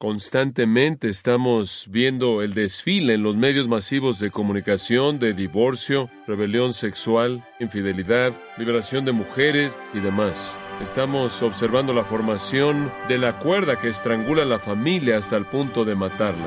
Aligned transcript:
Constantemente 0.00 1.10
estamos 1.10 1.84
viendo 1.90 2.40
el 2.40 2.54
desfile 2.54 3.12
en 3.12 3.22
los 3.22 3.36
medios 3.36 3.68
masivos 3.68 4.18
de 4.18 4.30
comunicación 4.30 5.18
de 5.18 5.34
divorcio, 5.34 6.08
rebelión 6.26 6.72
sexual, 6.72 7.46
infidelidad, 7.60 8.32
liberación 8.56 9.04
de 9.04 9.12
mujeres 9.12 9.78
y 9.92 10.00
demás. 10.00 10.56
Estamos 10.80 11.42
observando 11.42 11.92
la 11.92 12.02
formación 12.02 12.90
de 13.08 13.18
la 13.18 13.38
cuerda 13.38 13.78
que 13.78 13.88
estrangula 13.88 14.44
a 14.44 14.46
la 14.46 14.58
familia 14.58 15.18
hasta 15.18 15.36
el 15.36 15.44
punto 15.44 15.84
de 15.84 15.94
matarla. 15.94 16.46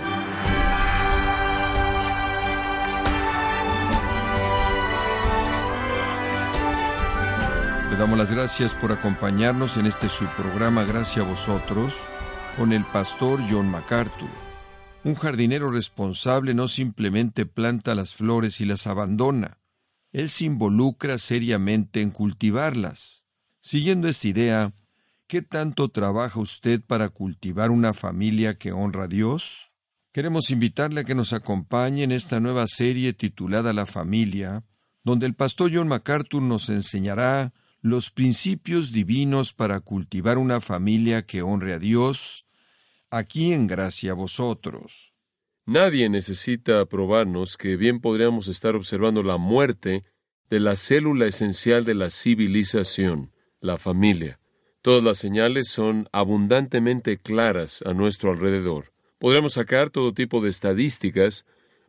Le 7.91 7.97
damos 7.97 8.17
las 8.17 8.31
gracias 8.31 8.73
por 8.73 8.91
acompañarnos 8.91 9.77
en 9.77 9.85
este 9.85 10.09
subprograma 10.09 10.85
Gracias 10.85 11.23
a 11.23 11.29
vosotros 11.29 12.03
con 12.57 12.73
el 12.73 12.85
pastor 12.85 13.41
John 13.49 13.69
MacArthur. 13.69 14.29
Un 15.03 15.15
jardinero 15.15 15.71
responsable 15.71 16.53
no 16.53 16.67
simplemente 16.67 17.45
planta 17.45 17.95
las 17.95 18.13
flores 18.13 18.61
y 18.61 18.65
las 18.65 18.87
abandona, 18.87 19.57
él 20.13 20.29
se 20.29 20.45
involucra 20.45 21.17
seriamente 21.17 22.01
en 22.01 22.11
cultivarlas. 22.11 23.25
Siguiendo 23.59 24.07
esta 24.07 24.27
idea, 24.27 24.73
¿qué 25.27 25.41
tanto 25.41 25.89
trabaja 25.89 26.39
usted 26.39 26.81
para 26.81 27.09
cultivar 27.09 27.71
una 27.71 27.93
familia 27.93 28.57
que 28.57 28.71
honra 28.71 29.05
a 29.05 29.07
Dios? 29.07 29.71
Queremos 30.11 30.51
invitarle 30.51 31.01
a 31.01 31.03
que 31.03 31.15
nos 31.15 31.33
acompañe 31.33 32.03
en 32.03 32.11
esta 32.11 32.39
nueva 32.39 32.67
serie 32.67 33.13
titulada 33.13 33.73
La 33.73 33.87
familia, 33.87 34.63
donde 35.03 35.25
el 35.25 35.33
pastor 35.33 35.71
John 35.73 35.87
MacArthur 35.87 36.43
nos 36.43 36.69
enseñará 36.69 37.51
los 37.83 38.11
principios 38.11 38.93
divinos 38.93 39.51
para 39.51 39.81
cultivar 39.81 40.37
una 40.37 40.61
familia 40.61 41.25
que 41.25 41.41
honre 41.41 41.73
a 41.73 41.79
Dios, 41.79 42.45
aquí 43.09 43.51
en 43.51 43.67
gracia 43.67 44.11
a 44.11 44.15
vosotros. 44.15 45.13
Nadie 45.65 46.07
necesita 46.07 46.85
probarnos 46.85 47.57
que 47.57 47.75
bien 47.75 47.99
podríamos 47.99 48.47
estar 48.47 48.77
observando 48.77 49.21
la 49.21 49.35
muerte 49.35 50.05
de 50.49 50.61
la 50.61 50.77
célula 50.77 51.25
esencial 51.25 51.83
de 51.83 51.93
la 51.93 52.09
civilización, 52.09 53.33
la 53.59 53.77
familia. 53.77 54.39
Todas 54.81 55.03
las 55.03 55.17
señales 55.17 55.67
son 55.67 56.07
abundantemente 56.13 57.17
claras 57.17 57.83
a 57.85 57.93
nuestro 57.93 58.31
alrededor. 58.31 58.93
Podríamos 59.19 59.53
sacar 59.53 59.89
todo 59.89 60.13
tipo 60.13 60.39
de 60.39 60.49
estadísticas 60.49 61.45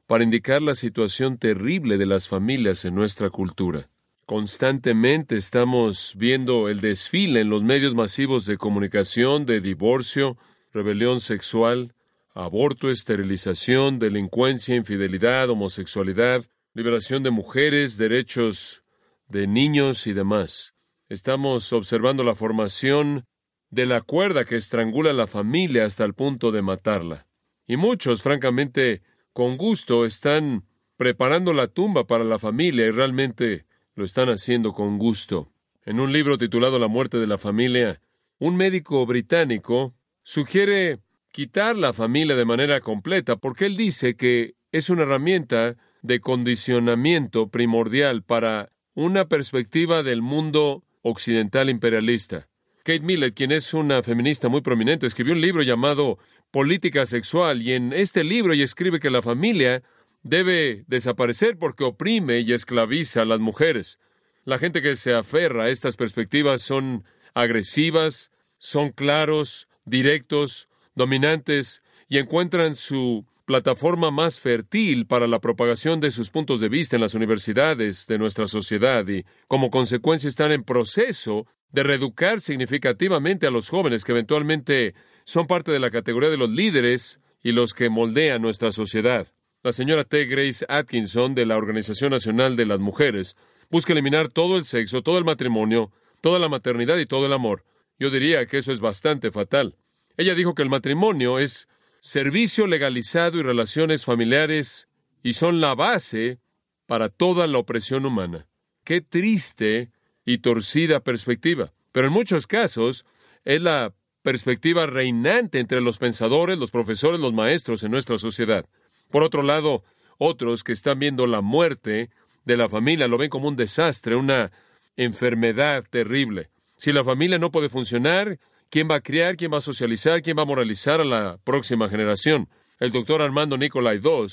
para 0.09 0.25
indicar 0.25 0.61
la 0.61 0.75
situación 0.75 1.39
terrible 1.39 1.99
de 1.99 2.07
las 2.07 2.27
familias 2.27 2.85
en 2.85 2.97
nuestra 2.97 3.31
cultura. 3.31 3.89
Constantemente 4.27 5.37
estamos 5.37 6.15
viendo 6.17 6.71
el 6.71 6.81
desfile 6.81 7.41
en 7.41 7.51
los 7.51 7.63
medios 7.63 7.95
masivos 7.95 8.47
de 8.47 8.57
comunicación 8.57 9.45
de 9.45 9.61
divorcio, 9.61 10.39
rebelión 10.73 11.21
sexual, 11.21 11.95
aborto, 12.33 12.89
esterilización, 12.89 13.99
delincuencia, 13.99 14.77
infidelidad, 14.77 15.51
homosexualidad, 15.51 16.43
liberación 16.73 17.23
de 17.23 17.33
mujeres, 17.33 17.99
derechos 17.99 18.83
de 19.29 19.47
niños 19.47 20.07
y 20.07 20.15
demás. 20.15 20.73
Estamos 21.11 21.71
observando 21.75 22.25
la 22.25 22.35
formación 22.35 23.27
de 23.69 23.85
la 23.85 24.01
cuerda 24.01 24.47
que 24.47 24.57
estrangula 24.57 25.11
a 25.11 25.15
la 25.15 25.27
familia 25.27 25.85
hasta 25.85 26.03
el 26.05 26.15
punto 26.15 26.51
de 26.51 26.63
matarla. 26.63 27.27
Y 27.67 27.77
muchos, 27.77 28.23
francamente, 28.23 29.03
con 29.35 29.59
gusto 29.59 30.07
están 30.07 30.65
preparando 30.97 31.53
la 31.53 31.67
tumba 31.67 32.07
para 32.07 32.25
la 32.25 32.39
familia 32.39 32.87
y 32.87 32.91
realmente 32.91 33.67
lo 33.95 34.05
están 34.05 34.29
haciendo 34.29 34.73
con 34.73 34.99
gusto. 34.99 35.51
En 35.85 36.01
un 36.01 36.13
libro 36.13 36.39
titulado 36.39 36.79
La 36.79 36.89
muerte 36.89 37.19
de 37.19 37.27
la 37.27 37.39
familia, 37.39 38.01
un 38.39 38.57
médico 38.57 39.05
británico 39.07 39.95
sugiere 40.23 40.99
quitar 41.31 41.77
la 41.77 41.93
familia 41.93 42.37
de 42.37 42.45
manera 42.45 42.81
completa 42.81 43.37
porque 43.37 43.67
él 43.67 43.77
dice 43.77 44.17
que 44.17 44.55
es 44.73 44.91
una 44.91 45.03
herramienta 45.03 45.77
de 46.03 46.21
condicionamiento 46.21 47.49
primordial 47.49 48.23
para 48.23 48.71
una 48.95 49.27
perspectiva 49.29 50.03
del 50.03 50.23
mundo 50.23 50.85
occidental 51.03 51.71
imperialista. 51.71 52.49
Kate 52.85 53.01
Millett, 53.01 53.35
quien 53.35 53.53
es 53.53 53.73
una 53.73 54.03
feminista 54.03 54.49
muy 54.49 54.61
prominente, 54.61 55.07
escribió 55.07 55.33
un 55.33 55.41
libro 55.41 55.63
llamado 55.63 56.19
Política 56.51 57.07
Sexual 57.07 57.63
y 57.63 57.73
en 57.73 57.93
este 57.93 58.25
libro 58.25 58.53
ella 58.53 58.65
escribe 58.65 59.01
que 59.01 59.11
la 59.11 59.23
familia 59.23 59.83
debe 60.25 60.85
desaparecer 60.89 61.57
porque 61.57 61.85
oprime 61.85 62.41
y 62.41 62.53
esclaviza 62.53 63.23
a 63.23 63.27
las 63.27 63.39
mujeres. 63.39 64.01
La 64.45 64.59
gente 64.59 64.83
que 64.83 64.97
se 64.97 65.15
aferra 65.15 65.65
a 65.65 65.71
estas 65.71 65.97
perspectivas 65.97 66.63
son 66.63 67.05
agresivas, 67.35 68.33
son 68.59 68.91
claros, 68.91 69.69
directos, 69.85 70.69
dominantes 70.95 71.83
y 72.09 72.19
encuentran 72.19 72.75
su 72.75 73.27
plataforma 73.45 74.11
más 74.11 74.41
fértil 74.41 75.07
para 75.07 75.27
la 75.27 75.41
propagación 75.41 76.01
de 76.01 76.11
sus 76.11 76.31
puntos 76.31 76.61
de 76.61 76.71
vista 76.71 76.97
en 76.97 77.03
las 77.03 77.15
universidades 77.15 78.07
de 78.07 78.19
nuestra 78.19 78.47
sociedad 78.47 79.07
y 79.07 79.25
como 79.49 79.71
consecuencia 79.71 80.29
están 80.29 80.51
en 80.53 80.65
proceso 80.65 81.47
de 81.71 81.83
reeducar 81.83 82.41
significativamente 82.41 83.47
a 83.47 83.51
los 83.51 83.69
jóvenes 83.69 84.05
que 84.05 84.13
eventualmente 84.13 84.95
son 85.25 85.47
parte 85.47 85.73
de 85.73 85.81
la 85.81 85.91
categoría 85.91 86.31
de 86.31 86.39
los 86.39 86.49
líderes 86.49 87.21
y 87.43 87.53
los 87.53 87.75
que 87.75 87.91
moldean 87.91 88.41
nuestra 88.41 88.73
sociedad. 88.73 89.34
La 89.65 89.73
señora 89.73 90.05
T. 90.05 90.27
Grace 90.27 90.67
Atkinson 90.69 91.35
de 91.35 91.47
la 91.47 91.57
Organización 91.57 92.11
Nacional 92.11 92.55
de 92.55 92.67
las 92.67 92.81
Mujeres 92.81 93.35
busca 93.71 93.95
eliminar 93.95 94.29
todo 94.29 94.59
el 94.59 94.67
sexo, 94.67 95.01
todo 95.01 95.17
el 95.17 95.25
matrimonio, 95.25 95.91
toda 96.21 96.39
la 96.39 96.51
maternidad 96.51 96.99
y 96.99 97.07
todo 97.07 97.25
el 97.25 97.33
amor. 97.33 97.65
Yo 97.99 98.11
diría 98.11 98.45
que 98.45 98.59
eso 98.59 98.73
es 98.73 98.81
bastante 98.81 99.31
fatal. 99.31 99.79
Ella 100.19 100.35
dijo 100.35 100.55
que 100.55 100.61
el 100.61 100.69
matrimonio 100.69 101.39
es 101.39 101.67
servicio 102.03 102.67
legalizado 102.67 103.39
y 103.39 103.43
relaciones 103.43 104.05
familiares 104.05 104.87
y 105.23 105.33
son 105.33 105.63
la 105.63 105.75
base 105.75 106.41
para 106.85 107.09
toda 107.09 107.47
la 107.47 107.57
opresión 107.57 108.05
humana. 108.05 108.47
Qué 108.85 109.01
triste 109.01 109.93
y 110.27 110.39
torcida 110.39 111.01
perspectiva. 111.01 111.73
Pero 111.91 112.09
en 112.09 112.13
muchos 112.13 112.47
casos 112.47 113.07
es 113.47 113.63
la 113.63 113.95
perspectiva 114.21 114.85
reinante 114.85 115.59
entre 115.59 115.81
los 115.81 115.97
pensadores, 115.97 116.59
los 116.59 116.71
profesores, 116.71 117.19
los 117.19 117.33
maestros 117.33 117.83
en 117.83 117.93
nuestra 117.93 118.19
sociedad. 118.19 118.67
Por 119.15 119.23
otro 119.23 119.45
lado, 119.45 119.85
otros 120.19 120.65
que 120.65 120.73
están 120.73 120.99
viendo 120.99 121.29
la 121.29 121.41
muerte 121.41 122.11
de 122.45 122.57
la 122.57 122.69
familia 122.69 123.07
lo 123.07 123.17
ven 123.17 123.31
como 123.31 123.47
un 123.47 123.55
desastre, 123.55 124.17
una 124.17 124.51
enfermedad 124.97 125.85
terrible. 125.89 126.51
Si 126.77 126.93
la 126.93 127.05
familia 127.05 127.39
no 127.39 127.53
puede 127.53 127.69
funcionar, 127.69 128.41
¿quién 128.71 128.91
va 128.91 128.97
a 128.97 129.03
criar, 129.03 129.37
quién 129.37 129.53
va 129.53 129.59
a 129.59 129.61
socializar, 129.61 130.21
quién 130.21 130.37
va 130.37 130.43
a 130.43 130.47
moralizar 130.47 131.01
a 131.01 131.05
la 131.05 131.39
próxima 131.45 131.89
generación? 131.89 132.49
El 132.81 132.91
doctor 132.91 133.23
Armando 133.23 133.57
Nicolai 133.57 134.01
II, 134.03 134.27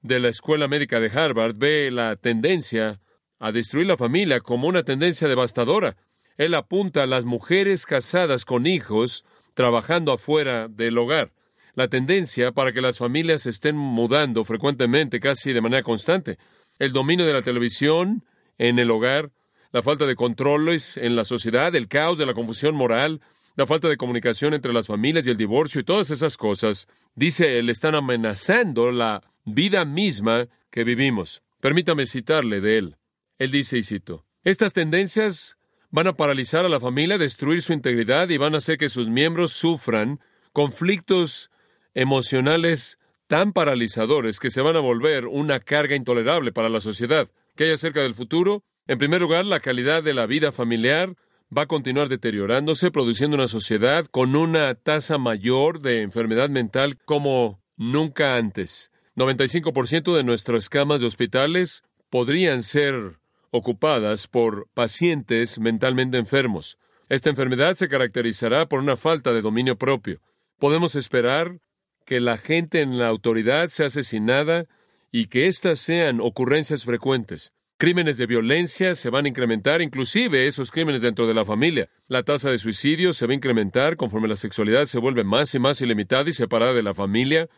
de 0.00 0.18
la 0.18 0.30
Escuela 0.30 0.66
Médica 0.66 0.98
de 0.98 1.10
Harvard, 1.10 1.54
ve 1.54 1.90
la 1.90 2.16
tendencia 2.16 3.00
a 3.38 3.52
destruir 3.52 3.86
la 3.86 3.98
familia 3.98 4.40
como 4.40 4.66
una 4.66 4.82
tendencia 4.82 5.28
devastadora. 5.28 5.98
Él 6.38 6.54
apunta 6.54 7.02
a 7.02 7.06
las 7.06 7.26
mujeres 7.26 7.84
casadas 7.84 8.46
con 8.46 8.66
hijos 8.66 9.26
trabajando 9.52 10.10
afuera 10.10 10.68
del 10.68 10.96
hogar 10.96 11.32
la 11.74 11.88
tendencia 11.88 12.52
para 12.52 12.72
que 12.72 12.80
las 12.80 12.98
familias 12.98 13.46
estén 13.46 13.76
mudando 13.76 14.44
frecuentemente, 14.44 15.20
casi 15.20 15.52
de 15.52 15.60
manera 15.60 15.82
constante. 15.82 16.38
El 16.78 16.92
dominio 16.92 17.26
de 17.26 17.32
la 17.32 17.42
televisión 17.42 18.24
en 18.58 18.78
el 18.78 18.90
hogar, 18.90 19.30
la 19.72 19.82
falta 19.82 20.06
de 20.06 20.14
controles 20.14 20.96
en 20.96 21.16
la 21.16 21.24
sociedad, 21.24 21.74
el 21.74 21.88
caos 21.88 22.18
de 22.18 22.26
la 22.26 22.34
confusión 22.34 22.74
moral, 22.74 23.20
la 23.56 23.66
falta 23.66 23.88
de 23.88 23.96
comunicación 23.96 24.54
entre 24.54 24.72
las 24.72 24.86
familias 24.86 25.26
y 25.26 25.30
el 25.30 25.36
divorcio 25.36 25.80
y 25.80 25.84
todas 25.84 26.10
esas 26.10 26.36
cosas, 26.36 26.88
dice 27.14 27.58
él, 27.58 27.70
están 27.70 27.94
amenazando 27.94 28.90
la 28.92 29.22
vida 29.44 29.84
misma 29.84 30.48
que 30.70 30.84
vivimos. 30.84 31.42
Permítame 31.60 32.06
citarle 32.06 32.60
de 32.60 32.78
él. 32.78 32.96
Él 33.38 33.50
dice, 33.50 33.78
y 33.78 33.82
cito, 33.82 34.24
estas 34.44 34.72
tendencias 34.72 35.56
van 35.90 36.06
a 36.06 36.14
paralizar 36.14 36.64
a 36.64 36.68
la 36.68 36.80
familia, 36.80 37.18
destruir 37.18 37.62
su 37.62 37.72
integridad 37.72 38.28
y 38.30 38.38
van 38.38 38.54
a 38.54 38.58
hacer 38.58 38.78
que 38.78 38.88
sus 38.88 39.08
miembros 39.08 39.52
sufran 39.52 40.20
conflictos 40.52 41.50
emocionales 41.94 42.98
tan 43.26 43.52
paralizadores 43.52 44.40
que 44.40 44.50
se 44.50 44.60
van 44.60 44.76
a 44.76 44.80
volver 44.80 45.26
una 45.26 45.60
carga 45.60 45.96
intolerable 45.96 46.52
para 46.52 46.68
la 46.68 46.80
sociedad. 46.80 47.28
¿Qué 47.56 47.64
hay 47.64 47.70
acerca 47.70 48.02
del 48.02 48.14
futuro? 48.14 48.64
En 48.86 48.98
primer 48.98 49.20
lugar, 49.20 49.44
la 49.44 49.60
calidad 49.60 50.02
de 50.02 50.14
la 50.14 50.26
vida 50.26 50.52
familiar 50.52 51.16
va 51.56 51.62
a 51.62 51.66
continuar 51.66 52.08
deteriorándose, 52.08 52.90
produciendo 52.90 53.36
una 53.36 53.46
sociedad 53.46 54.06
con 54.06 54.36
una 54.36 54.74
tasa 54.74 55.18
mayor 55.18 55.80
de 55.80 56.02
enfermedad 56.02 56.50
mental 56.50 56.98
como 57.04 57.60
nunca 57.76 58.36
antes. 58.36 58.90
95% 59.16 60.14
de 60.16 60.24
nuestras 60.24 60.68
camas 60.68 61.00
de 61.00 61.06
hospitales 61.06 61.82
podrían 62.10 62.62
ser 62.62 63.18
ocupadas 63.50 64.26
por 64.28 64.68
pacientes 64.74 65.58
mentalmente 65.58 66.16
enfermos. 66.16 66.78
Esta 67.08 67.28
enfermedad 67.28 67.74
se 67.74 67.88
caracterizará 67.88 68.66
por 68.66 68.80
una 68.80 68.96
falta 68.96 69.32
de 69.32 69.42
dominio 69.42 69.76
propio. 69.76 70.20
Podemos 70.58 70.96
esperar 70.96 71.58
que 72.04 72.20
la 72.20 72.36
gente 72.36 72.80
en 72.80 72.98
la 72.98 73.08
autoridad 73.08 73.68
sea 73.68 73.86
asesinada 73.86 74.66
y 75.10 75.26
que 75.26 75.46
éstas 75.46 75.78
sean 75.78 76.20
ocurrencias 76.20 76.84
frecuentes. 76.84 77.52
Crímenes 77.78 78.16
de 78.16 78.26
violencia 78.26 78.94
se 78.94 79.10
van 79.10 79.24
a 79.24 79.28
incrementar, 79.28 79.82
inclusive 79.82 80.46
esos 80.46 80.70
crímenes 80.70 81.02
dentro 81.02 81.26
de 81.26 81.34
la 81.34 81.44
familia. 81.44 81.88
La 82.06 82.22
tasa 82.22 82.50
de 82.50 82.58
suicidio 82.58 83.12
se 83.12 83.26
va 83.26 83.32
a 83.32 83.34
incrementar 83.34 83.96
conforme 83.96 84.28
la 84.28 84.36
sexualidad 84.36 84.86
se 84.86 84.98
vuelve 84.98 85.24
más 85.24 85.52
y 85.54 85.58
más 85.58 85.80
ilimitada 85.80 86.30
y 86.30 86.32
separada 86.32 86.74
de 86.74 86.84
la 86.84 86.94
familia 86.94 87.48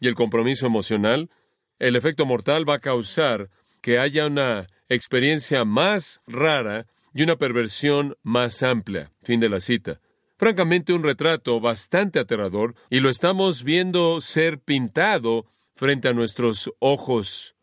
y 0.00 0.08
el 0.08 0.14
compromiso 0.14 0.66
emocional. 0.66 1.28
El 1.78 1.96
efecto 1.96 2.24
mortal 2.24 2.66
va 2.66 2.76
a 2.76 2.80
causar 2.80 3.50
que 3.82 3.98
haya 3.98 4.26
una 4.26 4.68
experiencia 4.88 5.66
más 5.66 6.20
rara 6.26 6.86
y 7.12 7.22
una 7.22 7.36
perversión 7.36 8.16
más 8.22 8.62
amplia. 8.62 9.10
Fin 9.22 9.38
de 9.38 9.50
la 9.50 9.60
cita. 9.60 10.00
Francamente, 10.36 10.92
un 10.92 11.02
retrato 11.02 11.60
bastante 11.60 12.18
aterrador 12.18 12.74
y 12.90 13.00
lo 13.00 13.08
estamos 13.08 13.62
viendo 13.62 14.20
ser 14.20 14.58
pintado 14.58 15.46
frente 15.74 16.08
a 16.08 16.12
nuestros 16.12 16.72
ojos 16.78 17.54